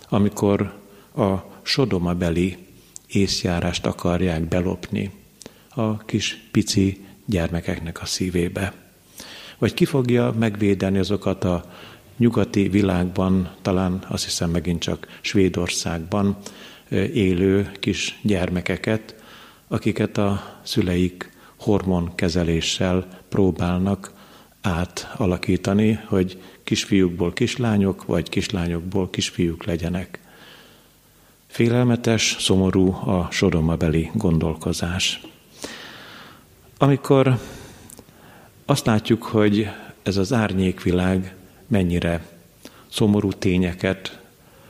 amikor 0.09 0.73
a 1.15 1.35
Sodoma 1.61 2.13
beli 2.13 2.69
észjárást 3.11 3.85
akarják 3.85 4.47
belopni 4.47 5.11
a 5.69 5.97
kis 5.97 6.47
pici 6.51 7.05
gyermekeknek 7.25 8.01
a 8.01 8.05
szívébe. 8.05 8.73
Vagy 9.57 9.73
ki 9.73 9.85
fogja 9.85 10.35
megvédeni 10.39 10.97
azokat 10.97 11.43
a 11.43 11.65
nyugati 12.17 12.67
világban, 12.67 13.51
talán 13.61 14.03
azt 14.07 14.23
hiszem 14.23 14.49
megint 14.49 14.81
csak 14.81 15.07
Svédországban 15.21 16.37
élő 17.13 17.71
kis 17.79 18.19
gyermekeket, 18.21 19.15
akiket 19.67 20.17
a 20.17 20.59
szüleik 20.63 21.29
hormonkezeléssel 21.55 23.07
próbálnak 23.29 24.13
átalakítani, 24.61 25.99
hogy 26.05 26.41
kisfiúkból 26.63 27.33
kislányok, 27.33 28.05
vagy 28.05 28.29
kislányokból 28.29 29.09
kisfiúk 29.09 29.65
legyenek. 29.65 30.19
Félelmetes, 31.51 32.35
szomorú 32.39 32.91
a 32.91 33.27
sodomabeli 33.31 34.11
gondolkozás. 34.13 35.21
Amikor 36.77 37.39
azt 38.65 38.85
látjuk, 38.85 39.23
hogy 39.23 39.69
ez 40.03 40.17
az 40.17 40.33
árnyékvilág 40.33 41.35
mennyire 41.67 42.25
szomorú 42.89 43.31
tényeket 43.31 44.19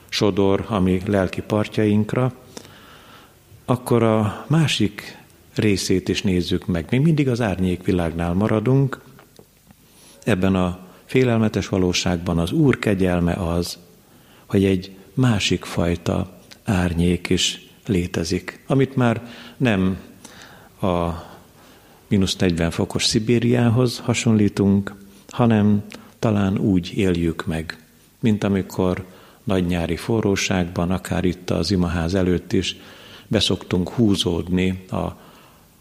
sodor 0.10 0.66
a 0.70 0.80
mi 0.80 1.02
lelki 1.06 1.42
partjainkra, 1.42 2.34
akkor 3.66 4.04
a 4.04 4.46
másik 4.48 5.18
részét 5.56 6.10
is 6.10 6.22
nézzük 6.22 6.66
meg. 6.66 6.88
Még 6.90 7.02
mindig 7.02 7.30
az 7.30 7.42
árnyékvilágnál 7.42 8.34
maradunk. 8.34 9.02
Ebben 10.24 10.56
a 10.56 10.80
félelmetes 11.06 11.68
valóságban 11.68 12.40
az 12.40 12.52
Úr 12.52 12.80
kegyelme 12.80 13.34
az, 13.34 13.78
hogy 14.46 14.66
egy 14.66 14.96
másik 15.14 15.66
fajta 15.66 16.40
árnyék 16.64 17.30
is 17.30 17.68
létezik, 17.86 18.64
amit 18.68 18.96
már 18.96 19.30
nem 19.58 19.98
a 20.82 21.10
mínusz 22.08 22.36
40 22.36 22.72
fokos 22.72 23.06
Szibériához 23.06 24.00
hasonlítunk, 24.00 24.96
hanem 25.30 25.84
talán 26.20 26.58
úgy 26.58 26.92
éljük 26.96 27.46
meg, 27.46 27.84
mint 28.20 28.44
amikor 28.44 29.06
nagy 29.44 29.66
nyári 29.66 29.96
forróságban, 29.96 30.92
akár 30.92 31.24
itt 31.26 31.50
az 31.50 31.72
imaház 31.72 32.14
előtt 32.14 32.54
is 32.54 32.76
beszoktunk 33.28 33.90
húzódni 33.90 34.86
a 34.90 35.08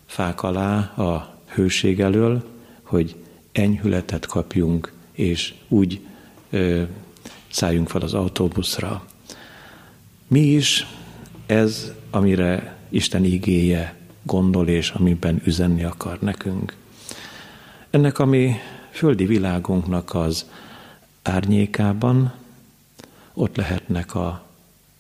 fák 0.07 0.43
alá 0.43 0.79
a 0.79 1.39
hőség 1.47 2.01
elől, 2.01 2.45
hogy 2.83 3.17
enyhületet 3.53 4.27
kapjunk, 4.27 4.93
és 5.13 5.55
úgy 5.69 6.01
ö, 6.51 6.83
szálljunk 7.49 7.89
fel 7.89 8.01
az 8.01 8.15
autóbuszra. 8.15 9.05
Mi 10.31 10.41
is 10.41 10.87
ez, 11.47 11.93
amire 12.11 12.77
Isten 12.89 13.25
igéje 13.25 13.95
gondol, 14.23 14.69
és 14.69 14.91
amiben 14.91 15.43
üzenni 15.45 15.85
akar 15.85 16.19
nekünk. 16.21 16.77
Ennek, 17.91 18.19
ami 18.19 18.55
földi 18.91 19.25
világunknak 19.27 20.15
az 20.15 20.51
árnyékában, 21.23 22.33
ott 23.35 23.57
lehetnek 23.57 24.15
a 24.15 24.47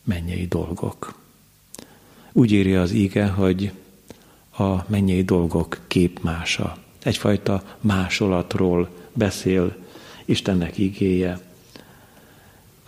mennyei 0.04 0.46
dolgok. 0.46 1.14
Úgy 2.32 2.52
írja 2.52 2.80
az 2.80 2.92
íge, 2.92 3.26
hogy 3.26 3.72
a 4.56 4.90
mennyei 4.90 5.22
dolgok 5.22 5.80
képmása. 5.86 6.76
Egyfajta 7.02 7.76
másolatról 7.80 8.88
beszél 9.12 9.76
Istennek 10.24 10.78
igéje. 10.78 11.40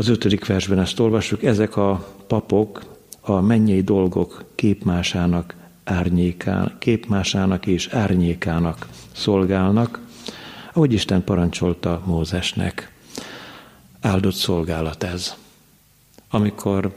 Az 0.03 0.09
ötödik 0.09 0.47
versben 0.47 0.79
ezt 0.79 1.01
olvassuk, 1.01 1.43
ezek 1.43 1.77
a 1.77 2.15
papok 2.27 2.83
a 3.21 3.41
mennyei 3.41 3.83
dolgok 3.83 4.45
képmásának 4.55 5.55
árnyékán, 5.85 6.77
képmásának 6.79 7.67
és 7.67 7.89
árnyékának 7.89 8.89
szolgálnak, 9.13 10.01
ahogy 10.73 10.93
Isten 10.93 11.25
parancsolta 11.25 12.03
Mózesnek. 12.05 12.93
Áldott 14.01 14.35
szolgálat 14.35 15.03
ez, 15.03 15.35
amikor 16.31 16.97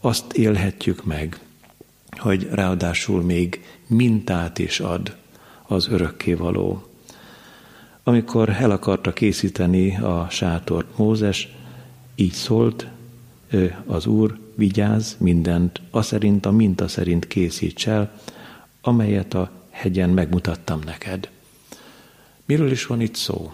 azt 0.00 0.32
élhetjük 0.32 1.04
meg, 1.04 1.40
hogy 2.16 2.48
ráadásul 2.50 3.22
még 3.22 3.64
mintát 3.86 4.58
is 4.58 4.80
ad 4.80 5.16
az 5.62 5.88
örökkévaló. 5.88 6.86
Amikor 8.02 8.48
el 8.48 8.70
akarta 8.70 9.12
készíteni 9.12 9.96
a 9.96 10.26
sátort 10.30 10.98
Mózes, 10.98 11.48
így 12.22 12.32
szólt, 12.32 12.86
az 13.86 14.06
Úr, 14.06 14.38
vigyáz 14.54 15.16
mindent, 15.18 15.80
a 15.90 16.02
szerint, 16.02 16.46
a 16.46 16.50
minta 16.50 16.88
szerint 16.88 17.26
készíts 17.26 17.86
el, 17.86 18.20
amelyet 18.80 19.34
a 19.34 19.50
hegyen 19.70 20.10
megmutattam 20.10 20.80
neked. 20.84 21.30
Miről 22.44 22.70
is 22.70 22.86
van 22.86 23.00
itt 23.00 23.14
szó? 23.14 23.52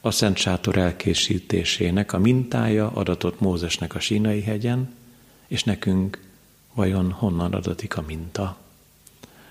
A 0.00 0.10
Szent 0.10 0.36
Sátor 0.36 0.76
elkészítésének 0.76 2.12
a 2.12 2.18
mintája 2.18 2.90
adatott 2.90 3.40
Mózesnek 3.40 3.94
a 3.94 4.00
sínai 4.00 4.40
hegyen, 4.40 4.94
és 5.46 5.64
nekünk 5.64 6.20
vajon 6.74 7.10
honnan 7.10 7.52
adatik 7.52 7.96
a 7.96 8.04
minta? 8.06 8.56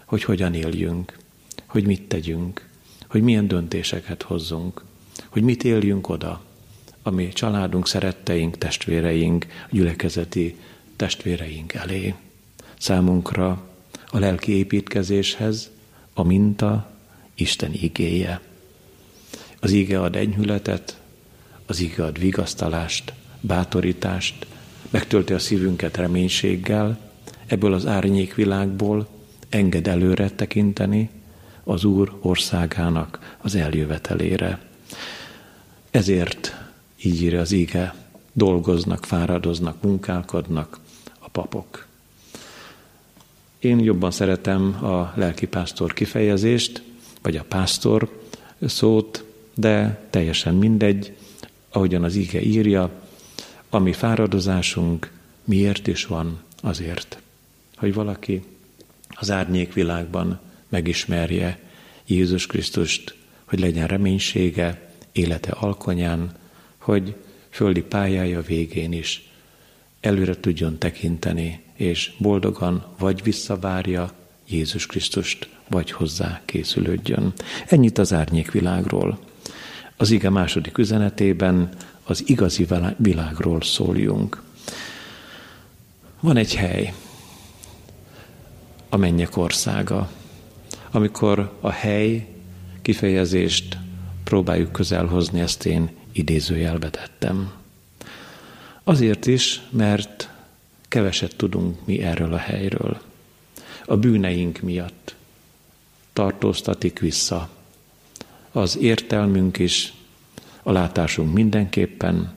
Hogy 0.06 0.24
hogyan 0.24 0.54
éljünk, 0.54 1.18
hogy 1.66 1.86
mit 1.86 2.08
tegyünk, 2.08 2.70
hogy 3.08 3.22
milyen 3.22 3.48
döntéseket 3.48 4.22
hozzunk, 4.22 4.84
hogy 5.30 5.44
mit 5.44 5.64
éljünk 5.64 6.10
oda, 6.10 6.44
ami 7.08 7.28
családunk, 7.34 7.88
szeretteink, 7.88 8.58
testvéreink, 8.58 9.46
gyülekezeti 9.70 10.56
testvéreink 10.96 11.74
elé. 11.74 12.14
Számunkra 12.78 13.68
a 14.12 14.20
lelki 14.20 14.52
építkezéshez 14.52 15.70
a 16.14 16.24
minta 16.24 16.92
Isten 17.36 17.74
igéje. 17.74 18.42
Az 19.60 19.72
ige 19.72 20.02
ad 20.02 20.16
enyhületet, 20.16 21.00
az 21.66 21.80
ige 21.80 22.04
ad 22.04 22.20
vigasztalást, 22.20 23.14
bátorítást, 23.42 24.46
megtölti 24.90 25.34
a 25.34 25.40
szívünket 25.40 25.98
reménységgel, 25.98 27.00
ebből 27.46 27.74
az 27.74 27.86
árnyék 27.86 28.36
világból 28.36 29.08
enged 29.50 29.88
előre 29.88 30.30
tekinteni 30.30 31.10
az 31.64 31.84
Úr 31.84 32.18
országának 32.22 33.38
az 33.42 33.56
eljövetelére. 33.56 34.60
Ezért 35.92 36.55
így 37.06 37.22
írja 37.22 37.40
az 37.40 37.52
ige, 37.52 37.96
dolgoznak, 38.34 39.06
fáradoznak, 39.06 39.82
munkálkodnak 39.82 40.80
a 41.20 41.30
papok. 41.30 41.88
Én 43.60 43.80
jobban 43.80 44.12
szeretem 44.12 44.86
a 44.86 45.14
lelkipásztor 45.16 45.94
kifejezést, 45.94 46.84
vagy 47.22 47.38
a 47.38 47.44
pásztor 47.44 48.22
szót, 48.62 49.24
de 49.54 50.08
teljesen 50.10 50.56
mindegy, 50.56 51.16
ahogyan 51.70 52.04
az 52.04 52.16
ige 52.16 52.42
írja, 52.42 52.92
ami 53.70 53.94
fáradozásunk 53.94 55.12
miért 55.44 55.88
is 55.88 56.06
van 56.06 56.40
azért, 56.62 57.20
hogy 57.78 57.94
valaki 57.94 58.44
az 59.10 59.32
árnyék 59.32 59.74
világban 59.74 60.40
megismerje 60.70 61.60
Jézus 62.06 62.46
Krisztust, 62.46 63.16
hogy 63.44 63.60
legyen 63.60 63.88
reménysége, 63.88 64.92
élete 65.12 65.52
alkonyán, 65.52 66.32
hogy 66.86 67.16
földi 67.50 67.82
pályája 67.82 68.42
végén 68.42 68.92
is 68.92 69.30
előre 70.02 70.40
tudjon 70.40 70.78
tekinteni, 70.78 71.62
és 71.74 72.12
boldogan 72.18 72.86
vagy 72.98 73.24
visszavárja 73.24 74.12
Jézus 74.48 74.86
Krisztust, 74.86 75.50
vagy 75.70 75.92
hozzá 75.92 76.42
készülődjön. 76.46 77.34
Ennyit 77.68 77.98
az 77.98 78.14
árnyék 78.14 78.52
világról. 78.52 79.20
Az 79.98 80.12
ige 80.12 80.30
második 80.30 80.78
üzenetében 80.78 81.70
az 82.04 82.24
igazi 82.30 82.68
világról 82.98 83.62
szóljunk. 83.62 84.42
Van 86.20 86.38
egy 86.38 86.56
hely, 86.56 86.94
a 88.90 88.98
mennyek 88.98 89.38
országa, 89.38 90.10
amikor 90.92 91.58
a 91.62 91.70
hely 91.70 92.28
kifejezést 92.82 93.78
próbáljuk 94.24 94.72
közelhozni, 94.72 95.40
ezt 95.40 95.66
én 95.66 95.90
idézőjelbe 96.16 96.90
tettem. 96.90 97.52
Azért 98.84 99.26
is, 99.26 99.62
mert 99.70 100.30
keveset 100.88 101.36
tudunk 101.36 101.86
mi 101.86 102.02
erről 102.02 102.34
a 102.34 102.38
helyről. 102.38 103.02
A 103.86 103.98
bűneink 103.98 104.60
miatt 104.60 105.16
tartóztatik 106.14 107.00
vissza. 107.00 107.50
Az 108.52 108.78
értelmünk 108.78 109.58
is, 109.58 109.94
a 110.64 110.72
látásunk 110.72 111.34
mindenképpen. 111.34 112.34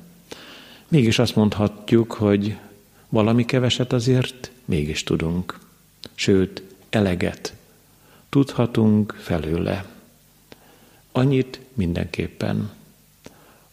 Mégis 0.88 1.18
azt 1.18 1.36
mondhatjuk, 1.36 2.12
hogy 2.12 2.56
valami 3.08 3.44
keveset 3.44 3.92
azért 3.92 4.50
mégis 4.64 5.02
tudunk. 5.02 5.58
Sőt, 6.14 6.62
eleget 6.90 7.54
tudhatunk 8.28 9.16
felőle. 9.18 9.84
Annyit 11.12 11.60
mindenképpen, 11.74 12.70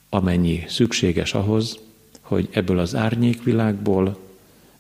amennyi 0.10 0.64
szükséges 0.68 1.34
ahhoz, 1.34 1.80
hogy 2.22 2.50
ebből 2.52 2.80
az 2.80 2.96
árnyékvilágból 2.96 4.18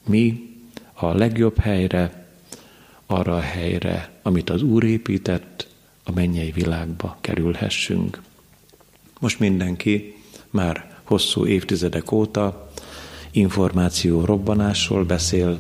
mi 0.08 0.54
a 0.94 1.14
legjobb 1.14 1.58
helyre, 1.58 2.28
arra 3.06 3.36
a 3.36 3.40
helyre, 3.40 4.20
amit 4.22 4.50
az 4.50 4.62
Úr 4.62 4.84
épített, 4.84 5.68
a 6.04 6.12
mennyei 6.12 6.52
világba 6.52 7.18
kerülhessünk. 7.22 8.22
Most 9.20 9.40
mindenki 9.40 10.16
már 10.50 11.00
hosszú 11.04 11.46
évtizedek 11.46 12.12
óta 12.12 12.72
információ 13.32 14.26
robbanásról 14.26 15.04
beszél, 15.04 15.60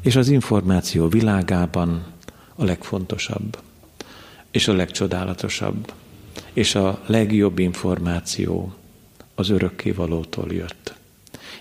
és 0.00 0.16
az 0.16 0.28
információ 0.28 1.08
világában 1.08 2.04
a 2.54 2.64
legfontosabb, 2.64 3.58
és 4.50 4.68
a 4.68 4.72
legcsodálatosabb, 4.72 5.92
és 6.52 6.74
a 6.74 7.02
legjobb 7.06 7.58
információ 7.58 8.72
az 9.34 9.48
örökkévalótól 9.48 10.52
jött. 10.52 10.94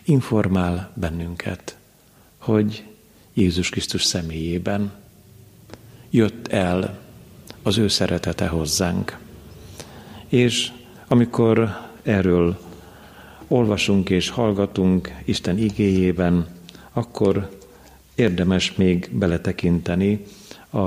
Informál 0.04 0.92
bennünket, 0.94 1.78
hogy 2.38 2.84
Jézus 3.34 3.70
Krisztus 3.70 4.04
személyében 4.04 4.92
jött 6.10 6.48
el 6.48 7.00
az 7.64 7.78
ő 7.78 7.88
szeretete 7.88 8.48
hozzánk. 8.48 9.18
És 10.28 10.72
amikor 11.08 11.78
erről 12.04 12.60
olvasunk 13.48 14.10
és 14.10 14.30
hallgatunk 14.30 15.12
Isten 15.26 15.58
igéjében, 15.58 16.48
akkor 16.94 17.60
érdemes 18.16 18.76
még 18.76 19.10
beletekinteni 19.12 20.24
a, 20.70 20.78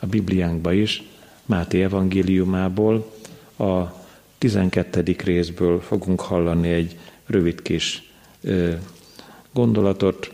a 0.00 0.06
Bibliánkba 0.10 0.72
is, 0.72 1.02
Máté 1.46 1.82
evangéliumából, 1.82 3.12
a 3.56 3.82
12. 4.38 5.16
részből 5.24 5.80
fogunk 5.80 6.20
hallani 6.20 6.68
egy 6.68 6.98
rövid 7.26 7.62
kis 7.62 8.12
gondolatot. 9.52 10.32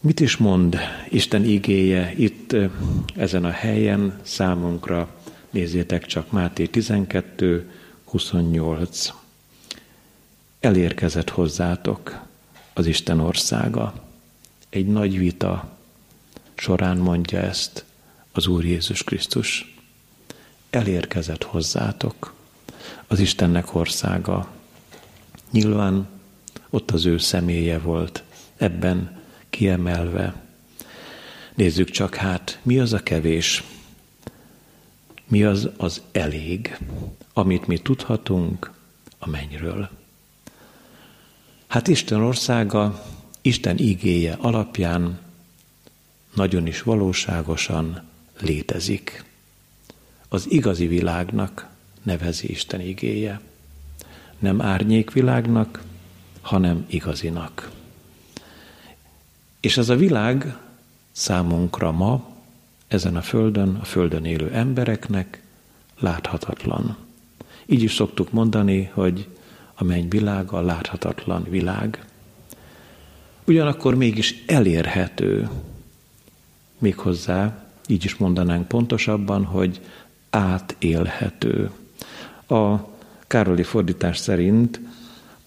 Mit 0.00 0.20
is 0.20 0.36
mond 0.36 0.78
Isten 1.08 1.44
igéje 1.44 2.12
itt 2.16 2.56
ezen 3.16 3.44
a 3.44 3.50
helyen 3.50 4.18
számunkra? 4.22 5.08
Nézzétek 5.50 6.06
csak 6.06 6.30
Máté 6.30 6.66
12, 6.66 7.70
28. 8.04 9.12
Elérkezett 10.60 11.30
hozzátok 11.30 12.20
az 12.74 12.86
Isten 12.86 13.20
országa. 13.20 13.94
Egy 14.68 14.86
nagy 14.86 15.18
vita 15.18 15.78
során 16.54 16.96
mondja 16.96 17.38
ezt 17.38 17.84
az 18.32 18.46
Úr 18.46 18.64
Jézus 18.64 19.04
Krisztus 19.04 19.74
elérkezett 20.70 21.42
hozzátok 21.42 22.34
az 23.06 23.18
Istennek 23.18 23.74
országa. 23.74 24.48
Nyilván 25.50 26.08
ott 26.70 26.90
az 26.90 27.04
ő 27.04 27.18
személye 27.18 27.78
volt, 27.78 28.22
ebben 28.56 29.22
kiemelve. 29.50 30.34
Nézzük 31.54 31.90
csak 31.90 32.14
hát, 32.14 32.58
mi 32.62 32.78
az 32.78 32.92
a 32.92 33.02
kevés, 33.02 33.64
mi 35.28 35.44
az 35.44 35.68
az 35.76 36.02
elég, 36.12 36.78
amit 37.32 37.66
mi 37.66 37.78
tudhatunk 37.78 38.70
a 39.18 39.28
mennyről. 39.28 39.88
Hát 41.66 41.88
Isten 41.88 42.20
országa, 42.20 43.04
Isten 43.40 43.78
igéje 43.78 44.36
alapján 44.40 45.20
nagyon 46.34 46.66
is 46.66 46.82
valóságosan 46.82 48.10
létezik 48.42 49.24
az 50.28 50.50
igazi 50.50 50.86
világnak 50.86 51.68
nevezi 52.02 52.50
Isten 52.50 52.80
igéje. 52.80 53.40
nem 54.38 54.60
árnyékvilágnak, 54.60 55.82
hanem 56.40 56.84
igazinak. 56.88 57.70
És 59.60 59.76
ez 59.76 59.88
a 59.88 59.96
világ 59.96 60.56
számunkra 61.12 61.90
ma, 61.92 62.32
ezen 62.88 63.16
a 63.16 63.22
földön, 63.22 63.78
a 63.80 63.84
földön 63.84 64.24
élő 64.24 64.50
embereknek 64.50 65.42
láthatatlan. 65.98 66.96
Így 67.66 67.82
is 67.82 67.94
szoktuk 67.94 68.32
mondani, 68.32 68.90
hogy 68.92 69.28
a 69.74 69.84
mennyvilága 69.84 70.56
a 70.56 70.62
láthatatlan 70.62 71.46
világ. 71.48 72.04
Ugyanakkor 73.44 73.94
mégis 73.94 74.44
elérhető, 74.46 75.50
méghozzá, 76.78 77.61
így 77.92 78.04
is 78.04 78.16
mondanánk 78.16 78.68
pontosabban, 78.68 79.44
hogy 79.44 79.80
átélhető. 80.30 81.70
A 82.48 82.74
Károli 83.26 83.62
fordítás 83.62 84.16
szerint 84.16 84.80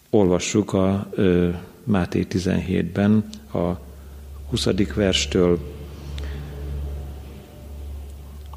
olvassuk 0.10 0.73
a 0.73 1.08
ö, 1.12 1.49
Máté 1.84 2.27
17-ben 2.29 3.29
a 3.53 3.79
20. 4.49 4.67
verstől 4.95 5.73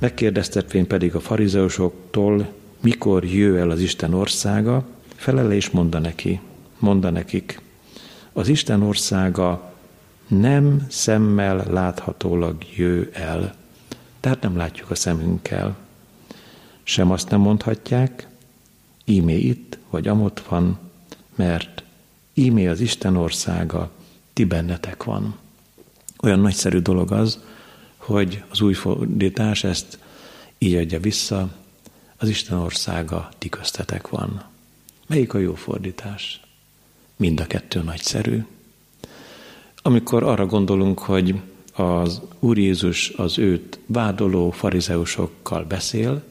Megkérdeztetvén 0.01 0.87
pedig 0.87 1.14
a 1.14 1.20
farizeusoktól, 1.20 2.53
mikor 2.81 3.24
jő 3.24 3.59
el 3.59 3.70
az 3.70 3.81
Isten 3.81 4.14
országa, 4.14 4.87
felele 5.14 5.55
és 5.55 5.70
mondta 5.70 5.98
neki, 5.98 6.40
mondta 6.79 7.11
nekik, 7.11 7.61
az 8.33 8.48
Isten 8.48 8.83
országa 8.83 9.72
nem 10.29 10.87
szemmel 10.88 11.64
láthatólag 11.70 12.57
jő 12.77 13.11
el, 13.12 13.55
tehát 14.20 14.40
nem 14.40 14.57
látjuk 14.57 14.90
a 14.90 14.94
szemünkkel. 14.94 15.76
Sem 16.83 17.11
azt 17.11 17.31
nem 17.31 17.40
mondhatják, 17.40 18.28
ímé 19.04 19.38
itt 19.38 19.78
vagy 19.90 20.09
amott 20.09 20.40
van, 20.40 20.78
mert 21.35 21.83
ímé 22.35 22.66
az 22.66 22.81
Isten 22.81 23.16
országa, 23.16 23.90
ti 24.33 24.44
bennetek 24.44 25.04
van. 25.04 25.38
Olyan 26.22 26.40
nagyszerű 26.40 26.78
dolog 26.78 27.12
az, 27.12 27.38
hogy 27.96 28.42
az 28.48 28.61
új 28.61 28.74
fordítás 28.74 29.64
ezt 29.64 29.98
így 30.59 30.74
adja 30.74 31.00
vissza, 31.00 31.48
az 32.16 32.28
Isten 32.28 32.59
országa 32.59 33.28
ti 33.38 33.48
köztetek 33.48 34.09
van. 34.09 34.42
Melyik 35.07 35.35
a 35.35 35.38
jó 35.38 35.54
fordítás? 35.54 36.40
Mind 37.16 37.40
a 37.40 37.46
kettő 37.46 37.83
nagyszerű. 37.83 38.44
Amikor 39.83 40.22
arra 40.22 40.46
gondolunk, 40.46 40.98
hogy 40.98 41.40
az 41.78 42.20
Úr 42.38 42.58
Jézus 42.58 43.08
az 43.08 43.38
őt 43.38 43.78
vádoló 43.86 44.50
farizeusokkal 44.50 45.64
beszél, 45.64 46.22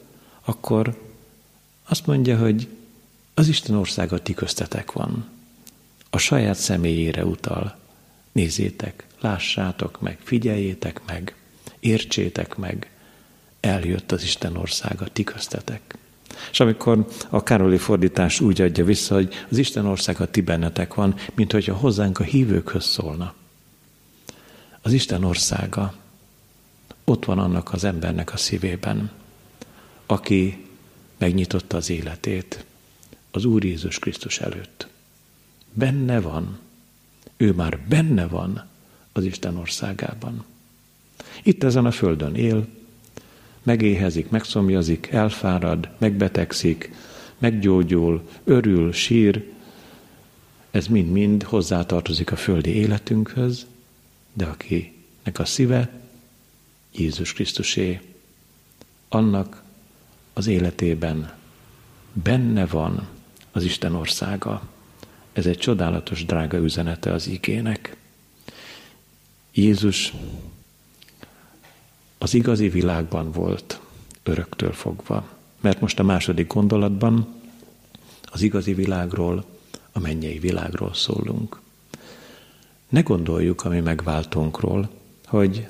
akkor 0.44 1.00
azt 1.88 2.06
mondja, 2.06 2.38
hogy 2.38 2.68
az 3.34 3.48
Isten 3.48 3.76
országa 3.76 4.18
ti 4.18 4.34
köztetek 4.34 4.92
van. 4.92 5.26
A 6.10 6.18
saját 6.18 6.56
személyére 6.56 7.24
utal. 7.24 7.76
Nézzétek, 8.32 9.06
lássátok 9.20 10.00
meg, 10.00 10.18
figyeljétek 10.22 11.00
meg, 11.06 11.34
értsétek 11.80 12.56
meg, 12.56 12.90
eljött 13.60 14.12
az 14.12 14.22
Isten 14.22 14.56
országa 14.56 15.06
ti 15.12 15.24
köztetek. 15.24 15.98
És 16.50 16.60
amikor 16.60 17.06
a 17.28 17.42
Károli 17.42 17.76
fordítás 17.76 18.40
úgy 18.40 18.60
adja 18.60 18.84
vissza, 18.84 19.14
hogy 19.14 19.34
az 19.50 19.58
Isten 19.58 19.86
országa 19.86 20.30
ti 20.30 20.40
bennetek 20.40 20.94
van, 20.94 21.14
mint 21.34 21.52
hogyha 21.52 21.74
hozzánk 21.74 22.18
a 22.18 22.24
hívőkhöz 22.24 22.84
szólna. 22.84 23.34
Az 24.88 24.94
Isten 24.94 25.24
országa 25.24 25.94
ott 27.04 27.24
van 27.24 27.38
annak 27.38 27.72
az 27.72 27.84
embernek 27.84 28.32
a 28.32 28.36
szívében, 28.36 29.10
aki 30.06 30.66
megnyitotta 31.18 31.76
az 31.76 31.90
életét 31.90 32.64
az 33.30 33.44
Úr 33.44 33.64
Jézus 33.64 33.98
Krisztus 33.98 34.38
előtt. 34.40 34.88
Benne 35.72 36.20
van, 36.20 36.58
ő 37.36 37.52
már 37.52 37.78
benne 37.88 38.26
van 38.26 38.66
az 39.12 39.24
Isten 39.24 39.56
országában. 39.56 40.44
Itt 41.42 41.64
ezen 41.64 41.86
a 41.86 41.90
földön 41.90 42.34
él, 42.34 42.66
megéhezik, 43.62 44.30
megszomjazik, 44.30 45.06
elfárad, 45.06 45.88
megbetegszik, 45.98 46.92
meggyógyul, 47.38 48.28
örül, 48.44 48.92
sír, 48.92 49.52
ez 50.70 50.86
mind-mind 50.86 51.42
hozzátartozik 51.42 52.32
a 52.32 52.36
földi 52.36 52.70
életünkhöz, 52.70 53.66
de 54.38 54.46
akinek 54.46 55.38
a 55.38 55.44
szíve 55.44 55.90
Jézus 56.92 57.32
Krisztusé, 57.32 58.00
annak 59.08 59.62
az 60.32 60.46
életében 60.46 61.34
benne 62.12 62.66
van 62.66 63.08
az 63.52 63.64
Isten 63.64 63.94
országa. 63.94 64.68
Ez 65.32 65.46
egy 65.46 65.58
csodálatos, 65.58 66.24
drága 66.24 66.56
üzenete 66.56 67.12
az 67.12 67.26
igének. 67.26 67.96
Jézus 69.52 70.12
az 72.18 72.34
igazi 72.34 72.68
világban 72.68 73.32
volt 73.32 73.80
öröktől 74.22 74.72
fogva. 74.72 75.28
Mert 75.60 75.80
most 75.80 75.98
a 75.98 76.02
második 76.02 76.46
gondolatban 76.46 77.34
az 78.22 78.42
igazi 78.42 78.74
világról, 78.74 79.44
a 79.92 79.98
mennyei 79.98 80.38
világról 80.38 80.94
szólunk. 80.94 81.60
Ne 82.88 83.00
gondoljuk 83.00 83.64
a 83.64 83.68
mi 83.68 83.80
megváltónkról, 83.80 84.90
hogy 85.26 85.66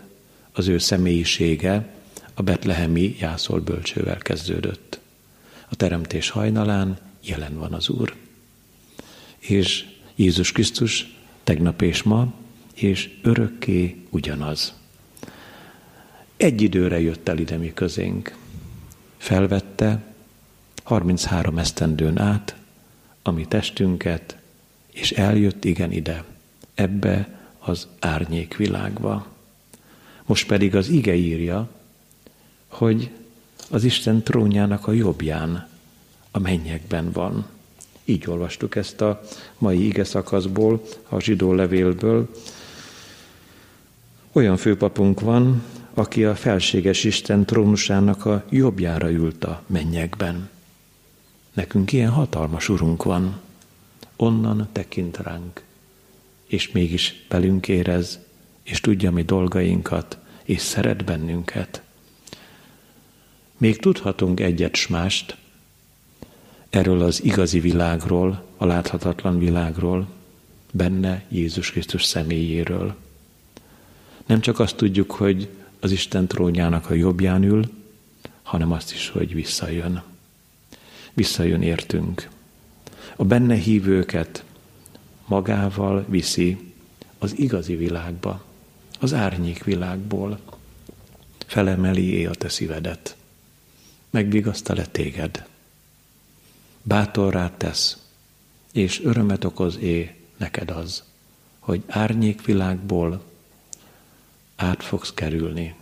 az 0.53 0.69
ő 0.69 0.79
személyisége 0.79 1.95
a 2.35 2.43
betlehemi 2.43 3.17
jászol 3.21 3.61
bölcsővel 3.61 4.19
kezdődött. 4.19 5.01
A 5.69 5.75
teremtés 5.75 6.31
hajnalán 6.31 6.99
jelen 7.23 7.59
van 7.59 7.73
az 7.73 7.89
Úr. 7.89 8.15
És 9.39 9.85
Jézus 10.15 10.53
Krisztus 10.53 11.17
tegnap 11.45 11.83
és 11.83 12.03
ma, 12.03 12.33
és 12.75 13.11
örökké 13.23 14.05
ugyanaz. 14.11 14.75
Egy 16.37 16.63
időre 16.63 17.01
jött 17.01 17.29
el 17.29 17.39
ide 17.39 17.57
mi 17.57 17.73
közénk. 17.75 18.37
Felvette 19.17 20.05
33 20.85 21.59
esztendőn 21.59 22.19
át 22.19 22.57
a 23.23 23.31
mi 23.31 23.47
testünket, 23.47 24.37
és 24.93 25.11
eljött 25.11 25.65
igen 25.65 25.93
ide, 25.93 26.25
ebbe 26.79 27.39
az 27.59 27.87
árnyék 27.99 28.57
világba. 28.57 29.27
Most 30.27 30.47
pedig 30.47 30.77
az 30.77 30.89
ige 30.89 31.15
írja, 31.15 31.69
hogy 32.67 33.11
az 33.71 33.85
Isten 33.85 34.23
trónjának 34.23 34.87
a 34.87 34.93
jobbján, 34.93 35.69
a 36.31 36.39
mennyekben 36.39 37.13
van. 37.13 37.47
Így 38.05 38.25
olvastuk 38.29 38.77
ezt 38.77 39.01
a 39.01 39.21
mai 39.59 39.87
ige 39.87 40.05
szakaszból, 40.05 40.83
a 41.09 41.21
zsidó 41.21 41.53
levélből. 41.53 42.29
Olyan 44.33 44.57
főpapunk 44.57 45.21
van, 45.21 45.63
aki 45.95 46.25
a 46.25 46.35
felséges 46.35 47.05
Isten 47.05 47.45
trónusának 47.45 48.25
a 48.25 48.45
jobbjára 48.49 49.11
ült 49.11 49.45
a 49.45 49.63
mennyekben. 49.67 50.49
Nekünk 51.53 51.93
ilyen 51.93 52.11
hatalmas 52.11 52.69
urunk 52.69 53.03
van, 53.03 53.41
onnan 54.17 54.69
tekint 54.73 55.17
ránk, 55.17 55.63
és 56.49 56.71
mégis 56.71 57.25
velünk 57.29 57.69
érez, 57.69 58.19
és 58.63 58.81
tudja 58.81 59.11
mi 59.11 59.23
dolgainkat, 59.23 60.19
és 60.45 60.61
szeret 60.61 61.05
bennünket. 61.05 61.83
Még 63.57 63.79
tudhatunk 63.79 64.41
egyet 64.41 64.77
s 64.77 64.87
mást 64.87 65.37
erről 66.71 67.03
az 67.03 67.25
igazi 67.25 67.61
világról, 67.61 68.45
a 68.57 68.67
láthatatlan 68.67 69.39
világról, 69.39 70.09
benne 70.73 71.25
Jézus 71.29 71.71
Krisztus 71.71 72.05
személyéről. 72.05 72.95
Nem 74.27 74.41
csak 74.41 74.59
azt 74.59 74.77
tudjuk, 74.77 75.11
hogy 75.11 75.49
az 75.81 75.91
Isten 75.91 76.27
trónjának 76.27 76.91
a 76.91 76.95
jobbján 76.95 77.43
ül, 77.43 77.71
hanem 78.43 78.73
azt 78.73 78.93
is, 78.93 79.09
hogy 79.09 79.35
visszajön. 79.35 80.03
Visszajön 81.15 81.63
értünk. 81.63 82.29
A 83.17 83.25
benne 83.25 83.55
hívőket 83.55 84.45
magával 85.29 86.05
viszi 86.09 86.73
az 87.19 87.39
igazi 87.39 87.77
világba, 87.77 88.45
az 89.01 89.15
árnyék 89.15 89.65
világból. 89.65 90.39
Felemeli 91.47 92.13
é 92.13 92.27
a 92.27 92.31
te 92.31 92.49
szívedet. 92.49 93.17
Megvigasztal-e 94.11 94.87
téged? 94.87 95.47
Bátorrá 96.83 97.51
tesz, 97.57 97.97
és 98.73 99.05
örömet 99.05 99.45
okoz 99.45 99.79
é 99.79 100.15
neked 100.37 100.71
az, 100.71 101.03
hogy 101.59 101.83
árnyék 101.87 102.45
világból 102.45 103.23
át 104.57 104.83
fogsz 104.83 105.13
kerülni 105.15 105.75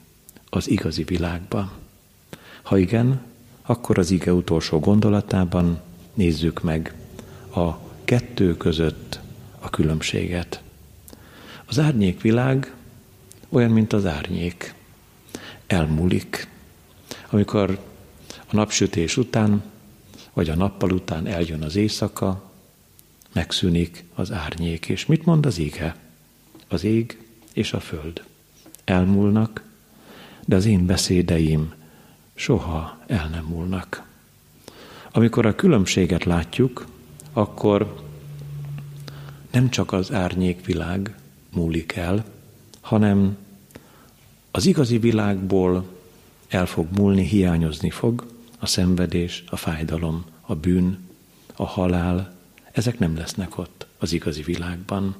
az 0.51 0.69
igazi 0.69 1.03
világba? 1.03 1.73
Ha 2.63 2.79
igen, 2.79 3.23
akkor 3.63 3.99
az 3.99 4.11
ige 4.11 4.33
utolsó 4.33 4.79
gondolatában 4.79 5.81
nézzük 6.15 6.63
meg 6.63 6.95
a 7.55 7.79
kettő 8.05 8.57
között 8.57 9.21
a 9.67 9.71
különbséget. 9.71 10.63
Az 11.65 11.79
árnyék 11.79 12.21
világ 12.21 12.75
olyan, 13.49 13.71
mint 13.71 13.93
az 13.93 14.07
árnyék. 14.07 14.75
Elmúlik. 15.67 16.49
Amikor 17.31 17.79
a 18.47 18.55
napsütés 18.55 19.17
után 19.17 19.63
vagy 20.33 20.49
a 20.49 20.55
nappal 20.55 20.91
után 20.91 21.27
eljön 21.27 21.63
az 21.63 21.77
éjszaka, 21.77 22.53
megszűnik 23.33 24.05
az 24.15 24.33
árnyék. 24.33 24.89
És 24.89 25.07
mit 25.07 25.25
mond 25.25 25.47
az 25.47 25.59
ége? 25.59 25.97
Az 26.69 26.85
ég 26.85 27.23
és 27.53 27.73
a 27.73 27.81
föld 27.81 28.25
elmúlnak, 28.85 29.63
de 30.45 30.57
az 30.57 30.65
én 30.65 30.87
beszédeim 30.87 31.73
soha 32.35 32.99
el 33.07 33.29
nem 33.29 33.45
múlnak. 33.45 34.07
Amikor 35.13 35.47
a 35.47 35.55
különbséget 35.55 36.25
látjuk, 36.25 36.87
akkor 37.33 38.06
nem 39.57 39.71
csak 39.71 39.93
az 39.93 40.13
árnyék 40.13 40.65
világ 40.65 41.15
múlik 41.53 41.93
el, 41.93 42.25
hanem 42.81 43.37
az 44.51 44.67
igazi 44.67 44.99
világból 44.99 45.85
el 46.49 46.67
fog 46.67 46.87
múlni, 46.97 47.25
hiányozni 47.25 47.91
fog 47.91 48.27
a 48.59 48.67
szenvedés, 48.67 49.45
a 49.51 49.57
fájdalom, 49.57 50.25
a 50.41 50.55
bűn, 50.55 50.99
a 51.55 51.65
halál, 51.65 52.35
ezek 52.73 52.99
nem 52.99 53.17
lesznek 53.17 53.59
ott 53.59 53.87
az 53.99 54.13
igazi 54.13 54.43
világban. 54.43 55.17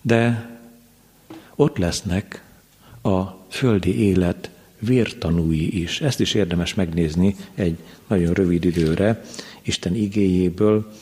De 0.00 0.50
ott 1.54 1.76
lesznek 1.76 2.44
a 3.02 3.22
földi 3.48 3.98
élet 3.98 4.50
vértanúi 4.78 5.80
is. 5.80 6.00
Ezt 6.00 6.20
is 6.20 6.34
érdemes 6.34 6.74
megnézni 6.74 7.36
egy 7.54 7.78
nagyon 8.06 8.34
rövid 8.34 8.64
időre 8.64 9.24
Isten 9.62 9.94
igéjéből. 9.94 10.92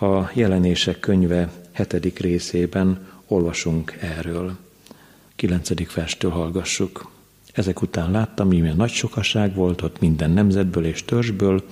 A 0.00 0.30
jelenések 0.34 1.00
könyve 1.00 1.50
hetedik 1.72 2.18
részében 2.18 3.06
olvasunk 3.26 3.96
erről. 4.00 4.56
Kilencedik 5.36 5.94
verstől 5.94 6.30
hallgassuk. 6.30 7.10
Ezek 7.52 7.82
után 7.82 8.10
láttam, 8.10 8.48
milyen 8.48 8.76
nagy 8.76 8.90
sokaság 8.90 9.54
volt 9.54 9.82
ott 9.82 10.00
minden 10.00 10.30
nemzetből 10.30 10.84
és 10.84 11.04
törzsből, 11.04 11.64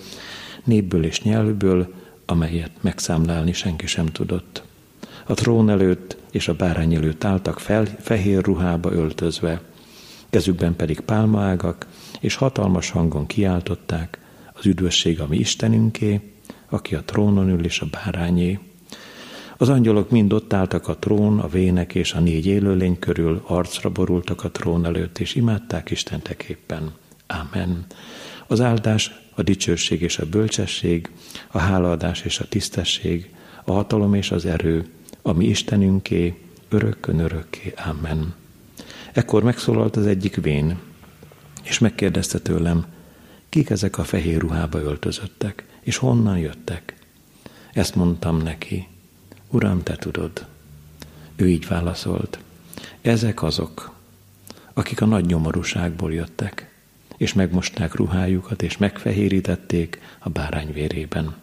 népből 0.65 1.05
és 1.05 1.23
nyelvből, 1.23 1.95
amelyet 2.27 2.71
megszámlálni 2.81 3.53
senki 3.53 3.87
sem 3.87 4.07
tudott. 4.07 4.63
A 5.27 5.35
trón 5.35 5.71
előtt 5.71 6.17
és 6.31 6.49
a 6.49 6.55
bárány 6.55 6.95
előtt 6.95 7.25
álltak 7.25 7.61
fel, 7.61 7.85
fehér 8.01 8.45
ruhába 8.45 8.93
öltözve, 8.93 9.61
kezükben 10.31 10.77
pedig 10.77 11.01
pálmaágak, 11.01 11.87
és 12.21 12.35
hatalmas 12.35 12.91
hangon 12.91 13.27
kiáltották, 13.27 14.19
az 14.53 14.67
üdvösség 14.67 15.21
a 15.21 15.27
mi 15.27 15.37
Istenünké, 15.37 16.21
aki 16.69 16.95
a 16.95 17.03
trónon 17.03 17.49
ül 17.49 17.65
és 17.65 17.81
a 17.81 17.87
bárányé. 17.91 18.59
Az 19.57 19.69
angyalok 19.69 20.11
mind 20.11 20.33
ott 20.33 20.53
álltak 20.53 20.89
a 20.89 20.97
trón, 20.97 21.39
a 21.39 21.49
vének 21.49 21.95
és 21.95 22.13
a 22.13 22.21
négy 22.21 22.47
élőlény 22.47 22.99
körül, 22.99 23.43
arcra 23.47 23.91
borultak 23.91 24.45
a 24.45 24.51
trón 24.51 24.85
előtt, 24.85 25.19
és 25.19 25.35
imádták 25.35 25.91
Istenteképpen. 25.91 26.93
Amen. 27.27 27.87
Az 28.47 28.61
áldás, 28.61 29.21
a 29.35 29.43
dicsőség 29.43 30.03
és 30.03 30.19
a 30.19 30.27
bölcsesség, 30.27 31.11
a 31.51 31.59
hálaadás 31.59 32.23
és 32.23 32.41
a 32.41 32.49
tisztesség, 32.49 33.31
a 33.65 33.73
hatalom 33.73 34.15
és 34.15 34.31
az 34.31 34.47
erő, 34.47 34.87
a 35.23 35.33
mi 35.33 35.45
Istenünké, 35.45 36.35
örökkön 36.69 37.19
örökké. 37.19 37.75
Amen. 37.91 38.35
Ekkor 39.13 39.43
megszólalt 39.43 39.97
az 39.97 40.07
egyik 40.07 40.37
vén, 40.37 40.79
és 41.63 41.79
megkérdezte 41.79 42.39
tőlem, 42.39 42.87
kik 43.49 43.71
ezek 43.71 43.99
a 43.99 44.05
fehér 44.05 44.39
ruhába 44.39 44.81
öltözöttek, 44.81 45.65
és 45.89 45.97
honnan 45.97 46.39
jöttek. 46.39 46.95
Ezt 47.73 47.95
mondtam 47.95 48.37
neki, 48.43 48.89
Uram, 49.51 49.83
te 49.83 49.97
tudod. 49.97 50.47
Ő 51.37 51.49
így 51.49 51.67
válaszolt, 51.67 52.39
ezek 53.01 53.43
azok, 53.43 53.95
akik 54.73 55.01
a 55.01 55.07
nagy 55.07 55.27
nyomorúságból 55.27 56.13
jöttek, 56.13 56.75
és 57.17 57.33
megmosták 57.33 57.95
ruhájukat, 57.95 58.63
és 58.63 58.77
megfehérítették 58.77 60.01
a 60.19 60.29
bárány 60.29 60.73
vérében. 60.73 61.35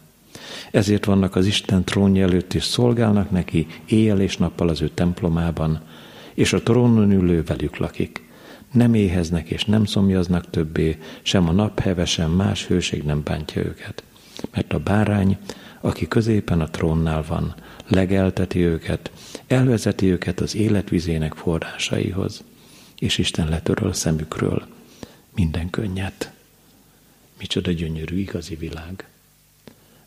Ezért 0.71 1.05
vannak 1.05 1.35
az 1.35 1.45
Isten 1.45 1.83
trónja 1.83 2.23
előtt, 2.23 2.53
és 2.53 2.63
szolgálnak 2.63 3.31
neki 3.31 3.67
éjjel 3.85 4.21
és 4.21 4.37
nappal 4.37 4.69
az 4.69 4.81
ő 4.81 4.89
templomában, 4.89 5.81
és 6.33 6.53
a 6.53 6.63
trónon 6.63 7.11
ülő 7.11 7.43
velük 7.43 7.77
lakik. 7.77 8.23
Nem 8.71 8.93
éheznek 8.93 9.49
és 9.49 9.65
nem 9.65 9.85
szomjaznak 9.85 10.49
többé, 10.49 10.97
sem 11.21 11.47
a 11.47 11.51
napheve, 11.51 12.05
sem 12.05 12.31
más 12.31 12.65
hőség 12.65 13.03
nem 13.03 13.21
bántja 13.23 13.61
őket. 13.61 14.03
Mert 14.51 14.73
a 14.73 14.79
bárány, 14.79 15.37
aki 15.81 16.07
középen 16.07 16.61
a 16.61 16.69
trónnál 16.69 17.23
van, 17.27 17.55
legelteti 17.87 18.59
őket, 18.59 19.11
elvezeti 19.47 20.11
őket 20.11 20.39
az 20.39 20.55
életvizének 20.55 21.33
forrásaihoz, 21.33 22.43
és 22.99 23.17
Isten 23.17 23.49
letöröl 23.49 23.93
szemükről 23.93 24.67
minden 25.35 25.69
könnyet. 25.69 26.31
Micsoda 27.39 27.71
gyönyörű 27.71 28.17
igazi 28.17 28.55
világ. 28.55 29.07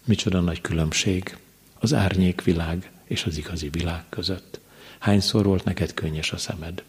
Micsoda 0.05 0.41
nagy 0.41 0.61
különbség 0.61 1.37
az 1.79 1.95
árnyék 1.95 2.43
világ 2.43 2.91
és 3.05 3.25
az 3.25 3.37
igazi 3.37 3.69
világ 3.69 4.05
között. 4.09 4.61
Hányszor 4.99 5.45
volt 5.45 5.65
neked 5.65 5.95
könnyes 5.95 6.33
a 6.33 6.37
szemed? 6.37 6.83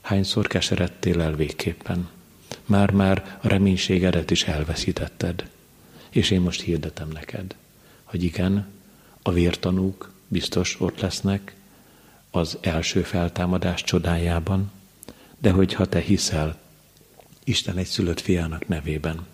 Hányszor 0.00 0.46
keseredtél 0.46 1.20
el 1.20 1.34
végképpen? 1.34 2.08
Már-már 2.66 3.38
a 3.42 3.48
reménységedet 3.48 4.30
is 4.30 4.44
elveszítetted. 4.44 5.48
És 6.10 6.30
én 6.30 6.40
most 6.40 6.60
hirdetem 6.60 7.08
neked, 7.08 7.54
hogy 8.04 8.22
igen, 8.22 8.66
a 9.22 9.32
vértanúk 9.32 10.12
biztos 10.28 10.76
ott 10.80 11.00
lesznek 11.00 11.54
az 12.30 12.58
első 12.60 13.02
feltámadás 13.02 13.82
csodájában, 13.82 14.70
de 15.38 15.50
hogyha 15.50 15.86
te 15.86 16.00
hiszel 16.00 16.58
Isten 17.44 17.76
egy 17.76 17.86
szülött 17.86 18.20
fiának 18.20 18.68
nevében, 18.68 19.26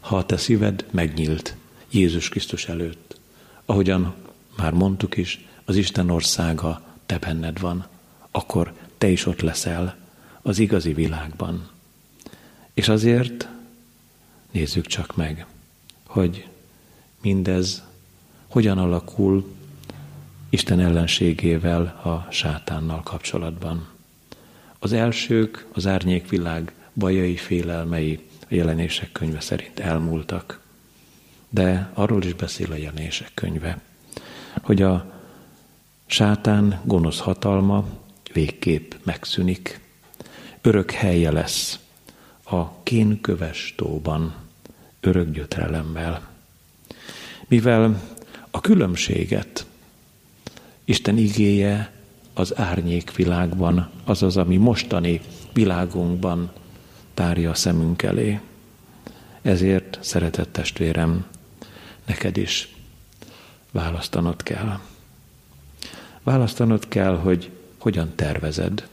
ha 0.00 0.16
a 0.16 0.26
te 0.26 0.36
szíved 0.36 0.84
megnyílt 0.90 1.54
Jézus 1.90 2.28
Krisztus 2.28 2.68
előtt, 2.68 3.18
ahogyan 3.64 4.14
már 4.56 4.72
mondtuk 4.72 5.16
is, 5.16 5.44
az 5.64 5.76
Isten 5.76 6.10
országa 6.10 6.82
te 7.06 7.18
benned 7.18 7.60
van, 7.60 7.86
akkor 8.30 8.72
te 8.98 9.08
is 9.08 9.26
ott 9.26 9.40
leszel 9.40 9.96
az 10.42 10.58
igazi 10.58 10.92
világban. 10.92 11.70
És 12.74 12.88
azért 12.88 13.48
nézzük 14.50 14.86
csak 14.86 15.16
meg, 15.16 15.46
hogy 16.10 16.48
mindez 17.22 17.82
hogyan 18.48 18.78
alakul 18.78 19.54
Isten 20.48 20.80
ellenségével, 20.80 21.82
a 21.82 22.26
sátánnal 22.30 23.02
kapcsolatban. 23.02 23.88
Az 24.78 24.92
elsők, 24.92 25.66
az 25.72 25.86
árnyékvilág 25.86 26.74
bajai, 26.94 27.36
félelmei 27.36 28.20
a 28.40 28.54
jelenések 28.54 29.12
könyve 29.12 29.40
szerint 29.40 29.80
elmúltak. 29.80 30.60
De 31.48 31.90
arról 31.94 32.22
is 32.22 32.34
beszél 32.34 32.72
a 32.72 32.76
jelenések 32.76 33.30
könyve, 33.34 33.80
hogy 34.60 34.82
a 34.82 35.12
Sátán 36.06 36.80
gonosz 36.84 37.18
hatalma 37.18 37.84
végképp 38.32 38.92
megszűnik. 39.02 39.80
Örök 40.60 40.90
helye 40.90 41.30
lesz 41.30 41.78
a 42.44 42.82
kénköves 42.82 43.74
tóban, 43.76 44.34
örök 45.00 45.30
gyötrelemmel. 45.30 46.28
Mivel 47.48 48.02
a 48.50 48.60
különbséget 48.60 49.66
Isten 50.84 51.16
igéje 51.16 51.92
az 52.34 52.58
árnyék 52.58 53.14
világban, 53.14 53.90
azaz, 54.04 54.36
ami 54.36 54.56
mostani 54.56 55.20
világunkban 55.52 56.52
tárja 57.14 57.50
a 57.50 57.54
szemünk 57.54 58.02
elé. 58.02 58.40
Ezért, 59.42 59.98
szeretett 60.02 60.52
testvérem, 60.52 61.26
neked 62.06 62.36
is 62.36 62.74
választanod 63.70 64.42
kell. 64.42 64.78
Választanod 66.22 66.88
kell, 66.88 67.16
hogy 67.16 67.50
hogyan 67.78 68.12
tervezed 68.14 68.88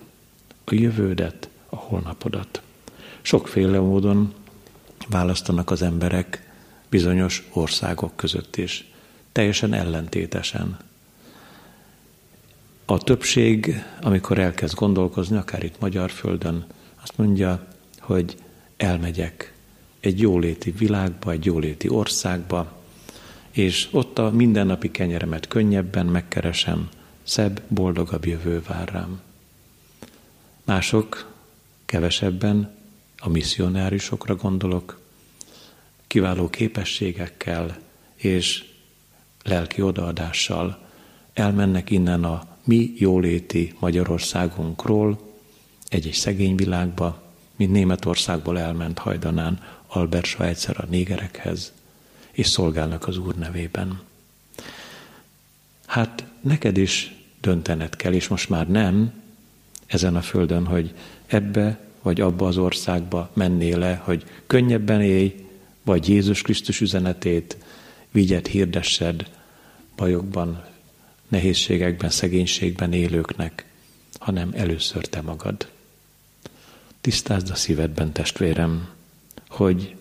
a 0.63 0.73
jövődet, 0.73 1.49
a 1.69 1.75
holnapodat. 1.75 2.61
Sokféle 3.21 3.79
módon 3.79 4.33
választanak 5.09 5.71
az 5.71 5.81
emberek 5.81 6.51
bizonyos 6.89 7.47
országok 7.53 8.15
között 8.15 8.55
is, 8.55 8.91
teljesen 9.31 9.73
ellentétesen. 9.73 10.77
A 12.85 12.97
többség, 12.97 13.83
amikor 14.01 14.39
elkezd 14.39 14.75
gondolkozni, 14.75 15.37
akár 15.37 15.63
itt 15.63 15.79
Magyar 15.79 16.11
Földön, 16.11 16.65
azt 17.01 17.17
mondja, 17.17 17.67
hogy 17.99 18.37
elmegyek 18.77 19.53
egy 19.99 20.19
jóléti 20.19 20.71
világba, 20.71 21.31
egy 21.31 21.45
jóléti 21.45 21.89
országba, 21.89 22.75
és 23.51 23.87
ott 23.91 24.19
a 24.19 24.31
mindennapi 24.31 24.91
kenyeremet 24.91 25.47
könnyebben 25.47 26.05
megkeresem, 26.05 26.89
szebb, 27.23 27.61
boldogabb 27.67 28.25
jövő 28.25 28.61
vár 28.67 28.89
rám. 28.89 29.21
Mások 30.63 31.33
kevesebben, 31.85 32.76
a 33.17 33.29
misszionárisokra 33.29 34.35
gondolok, 34.35 34.99
kiváló 36.07 36.49
képességekkel 36.49 37.77
és 38.15 38.65
lelki 39.43 39.81
odaadással 39.81 40.87
elmennek 41.33 41.89
innen 41.89 42.23
a 42.23 42.47
mi 42.63 42.93
jóléti 42.95 43.73
Magyarországunkról 43.79 45.19
egy-egy 45.87 46.13
szegény 46.13 46.55
világba, 46.55 47.23
mint 47.55 47.71
Németországból 47.71 48.59
elment 48.59 48.97
hajdanán 48.97 49.63
Albert 49.87 50.25
Schweitzer 50.25 50.75
a 50.79 50.85
négerekhez, 50.89 51.73
és 52.31 52.47
szolgálnak 52.47 53.07
az 53.07 53.17
Úr 53.17 53.35
nevében. 53.35 54.01
Hát 55.85 56.25
neked 56.41 56.77
is 56.77 57.15
döntened 57.41 57.95
kell, 57.95 58.13
és 58.13 58.27
most 58.27 58.49
már 58.49 58.69
nem 58.69 59.13
ezen 59.85 60.15
a 60.15 60.21
földön, 60.21 60.65
hogy 60.65 60.93
ebbe 61.25 61.86
vagy 62.07 62.21
abba 62.21 62.47
az 62.47 62.57
országba 62.57 63.29
mennél 63.33 63.77
le, 63.77 63.95
hogy 63.95 64.25
könnyebben 64.45 65.01
élj, 65.01 65.45
vagy 65.83 66.09
Jézus 66.09 66.41
Krisztus 66.41 66.81
üzenetét 66.81 67.57
vigyed, 68.11 68.47
hirdessed 68.47 69.29
bajokban, 69.95 70.65
nehézségekben, 71.27 72.09
szegénységben 72.09 72.93
élőknek, 72.93 73.65
hanem 74.19 74.51
először 74.53 75.05
te 75.05 75.21
magad. 75.21 75.67
Tisztázd 77.01 77.49
a 77.49 77.55
szívedben, 77.55 78.11
testvérem, 78.11 78.89
hogy 79.49 79.95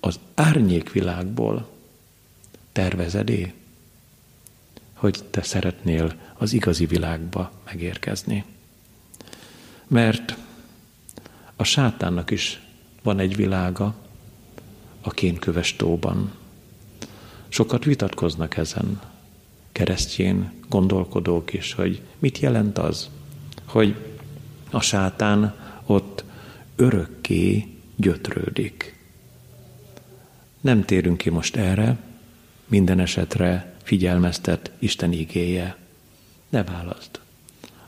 az 0.00 0.18
árnyék 0.34 0.92
világból 0.92 1.68
tervezedé, 2.72 3.52
hogy 4.92 5.24
te 5.30 5.42
szeretnél 5.42 6.14
az 6.34 6.52
igazi 6.52 6.86
világba 6.86 7.52
megérkezni. 7.64 8.44
Mert 9.86 10.36
a 11.56 11.64
sátánnak 11.64 12.30
is 12.30 12.60
van 13.02 13.18
egy 13.18 13.36
világa 13.36 13.94
a 15.00 15.10
kénköves 15.10 15.76
tóban. 15.76 16.32
Sokat 17.48 17.84
vitatkoznak 17.84 18.56
ezen, 18.56 19.00
keresztjén 19.72 20.52
gondolkodók 20.68 21.52
is, 21.52 21.72
hogy 21.72 22.02
mit 22.18 22.38
jelent 22.38 22.78
az, 22.78 23.10
hogy 23.64 23.94
a 24.70 24.80
sátán 24.80 25.54
ott 25.86 26.24
örökké 26.76 27.66
gyötrődik. 27.96 28.98
Nem 30.60 30.84
térünk 30.84 31.16
ki 31.16 31.30
most 31.30 31.56
erre, 31.56 31.96
minden 32.66 32.98
esetre 32.98 33.74
figyelmeztet 33.82 34.70
Isten 34.78 35.12
igéje. 35.12 35.76
Ne 36.48 36.64
válaszd 36.64 37.20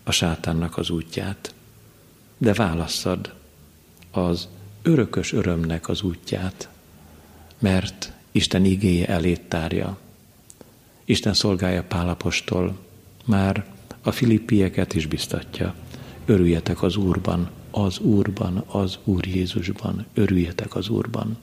a 0.03 0.11
sátánnak 0.11 0.77
az 0.77 0.91
útját, 0.91 1.55
de 2.39 2.53
válasszad 2.53 3.35
az 4.11 4.49
örökös 4.83 5.33
örömnek 5.33 5.89
az 5.89 6.03
útját, 6.03 6.69
mert 7.59 8.13
Isten 8.33 8.65
igéje 8.65 9.07
elét 9.07 9.41
tárja. 9.41 9.99
Isten 11.05 11.35
szolgája 11.35 11.83
Pálapostól 11.83 12.79
már 13.25 13.67
a 14.03 14.11
filippieket 14.11 14.95
is 14.95 15.07
biztatja. 15.07 15.75
Örüljetek 16.27 16.83
az 16.83 16.97
Úrban, 16.97 17.51
az 17.71 17.99
Úrban, 17.99 18.65
az 18.67 18.99
Úr 19.05 19.27
Jézusban, 19.27 20.07
örüljetek 20.15 20.75
az 20.75 20.89
Úrban. 20.89 21.39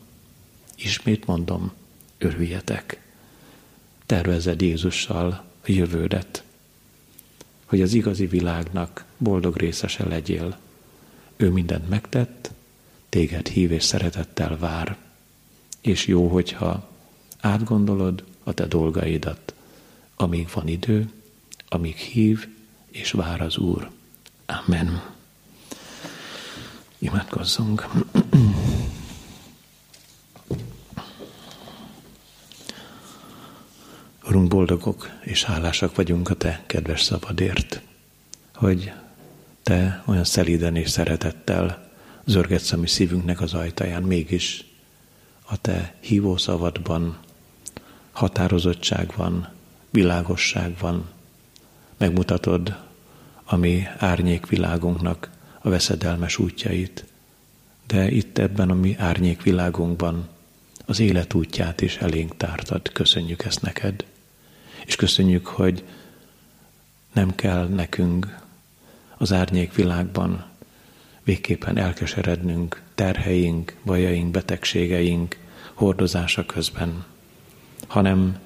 Ismét 0.76 1.26
mondom, 1.26 1.72
örüljetek. 2.18 3.00
Tervezed 4.06 4.62
Jézussal 4.62 5.44
a 5.66 5.72
jövődet, 5.72 6.44
hogy 7.66 7.82
az 7.82 7.94
igazi 7.94 8.26
világnak 8.26 9.06
boldog 9.18 9.58
részese 9.58 10.08
legyél. 10.08 10.58
Ő 11.36 11.50
mindent 11.50 11.90
megtett, 11.90 12.52
téged 13.10 13.48
hív 13.48 13.72
és 13.72 13.84
szeretettel 13.84 14.58
vár, 14.58 14.98
és 15.82 16.08
jó, 16.08 16.28
hogyha 16.28 16.90
átgondolod 17.40 18.24
a 18.44 18.54
te 18.54 18.66
dolgaidat, 18.66 19.54
amíg 20.16 20.50
van 20.54 20.68
idő, 20.68 21.12
amíg 21.68 21.96
hív 21.96 22.48
és 22.92 23.12
vár 23.12 23.42
az 23.42 23.58
Úr. 23.58 23.90
Amen. 24.46 25.14
Imádkozzunk. 26.98 27.88
Urunk, 34.28 34.48
boldogok 34.48 35.10
és 35.22 35.44
hálásak 35.44 35.96
vagyunk 35.96 36.30
a 36.30 36.36
Te 36.36 36.64
kedves 36.66 37.02
szabadért, 37.02 37.82
hogy 38.54 38.92
Te 39.66 40.04
olyan 40.06 40.24
szelíden 40.24 40.76
és 40.76 40.90
szeretettel 40.90 41.90
zörgetsz 42.26 42.72
a 42.72 42.78
mi 42.78 42.88
szívünknek 42.88 43.42
az 43.42 43.54
ajtaján, 43.54 44.04
mégis 44.04 44.66
a 45.50 45.62
Te 45.62 45.96
hívó 46.00 46.38
szavadban 46.38 47.18
határozottság 48.12 49.14
van, 49.16 49.50
világosság 49.90 50.76
van, 50.80 51.10
megmutatod 51.98 52.78
a 53.44 53.56
mi 53.56 53.88
árnyékvilágunknak 53.98 55.30
a 55.62 55.70
veszedelmes 55.70 56.38
útjait, 56.38 57.06
de 57.88 58.12
itt 58.12 58.38
ebben 58.38 58.70
a 58.70 58.74
mi 58.74 58.96
árnyékvilágunkban 58.98 60.28
az 60.86 61.00
élet 61.00 61.34
útját 61.34 61.82
is 61.82 61.98
elénk 61.98 62.38
tártad. 62.38 62.92
Köszönjük 62.92 63.44
ezt 63.44 63.62
neked. 63.62 64.06
És 64.86 64.96
köszönjük, 64.96 65.46
hogy 65.46 65.84
nem 67.14 67.36
kell 67.36 67.68
nekünk 67.68 68.44
az 69.18 69.32
árnyék 69.32 69.74
világban 69.74 70.46
végképpen 71.24 71.78
elkeserednünk 71.78 72.82
terheink, 72.96 73.76
bajaink, 73.86 74.32
betegségeink 74.32 75.38
hordozása 75.74 76.46
közben, 76.46 77.06
hanem 77.88 78.40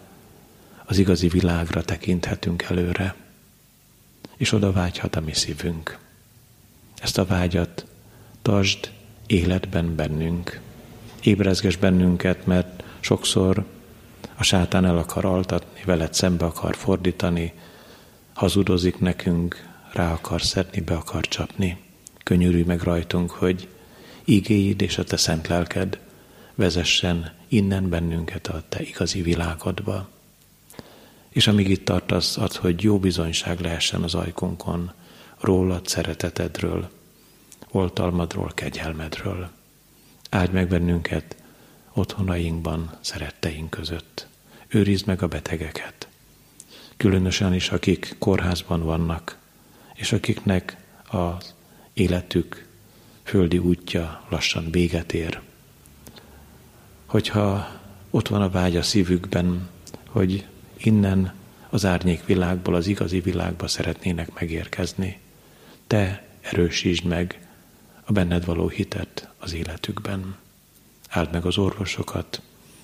az 0.85 0.97
igazi 0.97 1.27
világra 1.27 1.83
tekinthetünk 1.83 2.61
előre, 2.61 3.15
és 4.37 4.51
oda 4.51 4.71
vágyhat 4.71 5.15
a 5.15 5.21
mi 5.21 5.33
szívünk. 5.33 5.97
Ezt 7.01 7.17
a 7.17 7.25
vágyat 7.25 7.85
tartsd 8.41 8.91
életben 9.27 9.95
bennünk. 9.95 10.59
Ébrezges 11.21 11.75
bennünket, 11.75 12.45
mert 12.45 12.83
sokszor 12.99 13.65
a 14.35 14.43
sátán 14.43 14.85
el 14.85 14.97
akar 14.97 15.25
altatni, 15.25 15.81
veled 15.85 16.13
szembe 16.13 16.45
akar 16.45 16.75
fordítani, 16.75 17.53
hazudozik 18.33 18.99
nekünk, 18.99 19.68
rá 19.93 20.11
akar 20.11 20.41
szedni, 20.41 20.81
be 20.81 20.93
akar 20.93 21.27
csapni. 21.27 21.77
Könyörülj 22.23 22.63
meg 22.63 22.81
rajtunk, 22.81 23.31
hogy 23.31 23.67
igéid 24.23 24.81
és 24.81 24.97
a 24.97 25.03
te 25.03 25.17
szent 25.17 25.47
lelked 25.47 25.99
vezessen 26.55 27.33
innen 27.47 27.89
bennünket 27.89 28.47
a 28.47 28.63
te 28.69 28.81
igazi 28.81 29.21
világodba. 29.21 30.09
És 31.29 31.47
amíg 31.47 31.69
itt 31.69 31.85
tartasz, 31.85 32.37
ad, 32.37 32.53
hogy 32.53 32.83
jó 32.83 32.99
bizonyság 32.99 33.59
lehessen 33.59 34.03
az 34.03 34.15
ajkunkon, 34.15 34.91
rólad, 35.39 35.87
szeretetedről, 35.87 36.89
oltalmadról, 37.71 38.51
kegyelmedről. 38.55 39.49
Áldj 40.29 40.53
meg 40.53 40.67
bennünket 40.67 41.35
otthonainkban, 41.93 42.97
szeretteink 43.01 43.69
között. 43.69 44.27
Őrizd 44.67 45.05
meg 45.07 45.21
a 45.21 45.27
betegeket. 45.27 46.07
Különösen 46.97 47.53
is, 47.53 47.69
akik 47.69 48.15
kórházban 48.19 48.83
vannak, 48.83 49.37
és 49.99 50.11
akiknek 50.11 50.77
az 51.07 51.53
életük 51.93 52.67
földi 53.23 53.57
útja 53.57 54.25
lassan 54.29 54.71
véget 54.71 55.13
ér. 55.13 55.41
Hogyha 57.05 57.69
ott 58.09 58.27
van 58.27 58.41
a 58.41 58.49
vágy 58.49 58.75
a 58.75 58.81
szívükben, 58.81 59.69
hogy 60.07 60.45
innen 60.77 61.33
az 61.69 61.85
árnyék 61.85 62.25
világból 62.25 62.75
az 62.75 62.87
igazi 62.87 63.19
világba 63.19 63.67
szeretnének 63.67 64.33
megérkezni, 64.33 65.19
te 65.87 66.27
erősítsd 66.41 67.05
meg 67.05 67.47
a 68.03 68.11
benned 68.11 68.45
való 68.45 68.67
hitet 68.67 69.29
az 69.37 69.53
életükben. 69.53 70.35
Áld 71.09 71.31
meg 71.31 71.45
az 71.45 71.57
orvosokat, 71.57 72.41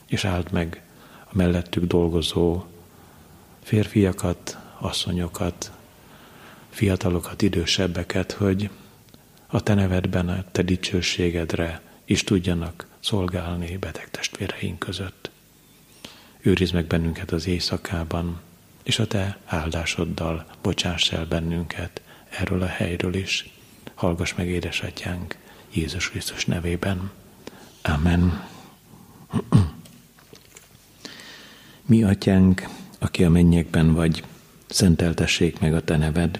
és 0.08 0.26
áld 0.26 0.52
meg 0.52 0.84
a 1.26 1.36
mellettük 1.36 1.84
dolgozó 1.84 2.64
férfiakat, 3.64 4.58
asszonyokat, 4.80 5.72
fiatalokat, 6.76 7.42
idősebbeket, 7.42 8.32
hogy 8.32 8.70
a 9.48 9.64
te 9.64 9.74
nevedben, 9.74 10.30
a 10.30 10.44
te 10.52 10.62
dicsőségedre 10.62 11.82
is 12.06 12.24
tudjanak 12.24 12.88
szolgálni 13.00 13.78
beteg 13.78 14.10
testvéreink 14.12 14.80
között. 14.80 15.30
Őrizd 16.42 16.74
meg 16.74 16.86
bennünket 16.86 17.32
az 17.32 17.48
éjszakában, 17.48 18.40
és 18.84 19.00
a 19.00 19.08
te 19.08 19.38
áldásoddal 19.46 20.46
bocsáss 20.62 21.12
el 21.12 21.26
bennünket 21.26 22.02
erről 22.30 22.62
a 22.62 22.68
helyről 22.68 23.14
is. 23.14 23.50
Hallgass 23.94 24.34
meg, 24.34 24.48
édesatyánk, 24.48 25.38
Jézus 25.74 26.10
Krisztus 26.10 26.46
nevében. 26.46 27.12
Amen. 27.82 28.48
Mi 31.86 32.04
atyánk, 32.04 32.68
aki 33.00 33.24
a 33.24 33.30
mennyekben 33.30 33.94
vagy, 33.94 34.24
szenteltessék 34.68 35.60
meg 35.60 35.74
a 35.74 35.84
te 35.84 35.98
neved, 35.98 36.40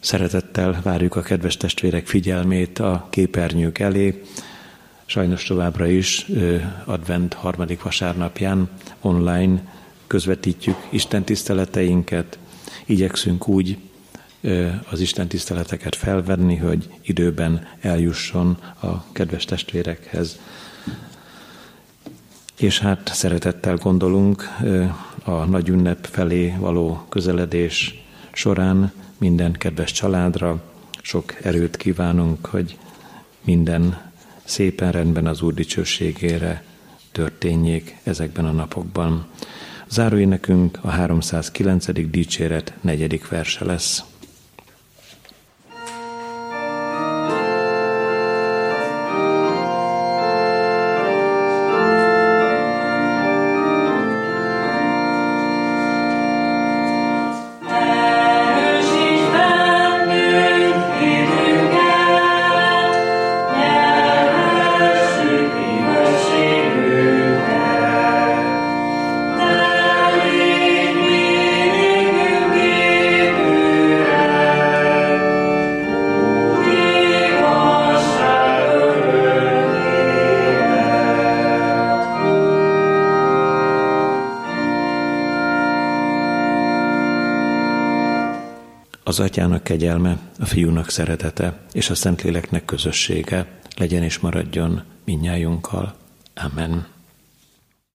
Szeretettel 0.00 0.80
várjuk 0.82 1.16
a 1.16 1.22
kedves 1.22 1.56
testvérek 1.56 2.06
figyelmét 2.06 2.78
a 2.78 3.06
képernyők 3.10 3.78
elé. 3.78 4.22
Sajnos 5.06 5.44
továbbra 5.44 5.86
is 5.86 6.26
advent 6.84 7.34
harmadik 7.34 7.82
vasárnapján 7.82 8.70
online 9.00 9.62
közvetítjük 10.06 10.76
Isten 10.88 11.24
tiszteleteinket. 11.24 12.38
Igyekszünk 12.86 13.48
úgy 13.48 13.78
az 14.90 15.00
Isten 15.00 15.28
tiszteleteket 15.28 15.96
felvenni, 15.96 16.56
hogy 16.56 16.88
időben 17.02 17.66
eljusson 17.80 18.58
a 18.82 19.12
kedves 19.12 19.44
testvérekhez. 19.44 20.38
És 22.58 22.78
hát 22.78 23.10
szeretettel 23.14 23.76
gondolunk 23.76 24.42
a 25.24 25.44
nagy 25.44 25.68
ünnep 25.68 26.06
felé 26.06 26.54
való 26.58 27.04
közeledés 27.08 28.04
során 28.32 28.92
minden 29.18 29.52
kedves 29.52 29.92
családra, 29.92 30.62
sok 31.02 31.44
erőt 31.44 31.76
kívánunk, 31.76 32.46
hogy 32.46 32.78
minden 33.44 34.10
szépen 34.44 34.92
rendben 34.92 35.26
az 35.26 35.42
Úr 35.42 35.54
dicsőségére 35.54 36.64
történjék 37.12 37.96
ezekben 38.02 38.44
a 38.44 38.52
napokban. 38.52 39.26
Záróénekünk 39.88 40.78
a 40.80 40.88
309. 40.88 42.10
dicséret 42.10 42.72
negyedik 42.80 43.28
verse 43.28 43.64
lesz. 43.64 44.04
Kegyelme, 89.68 90.18
a 90.38 90.44
fiúnak 90.44 90.90
szeretete 90.90 91.58
és 91.72 91.90
a 91.90 91.94
Szentléleknek 91.94 92.64
közössége 92.64 93.46
legyen 93.76 94.02
és 94.02 94.18
maradjon 94.18 94.82
minnyájunkkal. 95.04 95.94
Amen. 96.34 96.86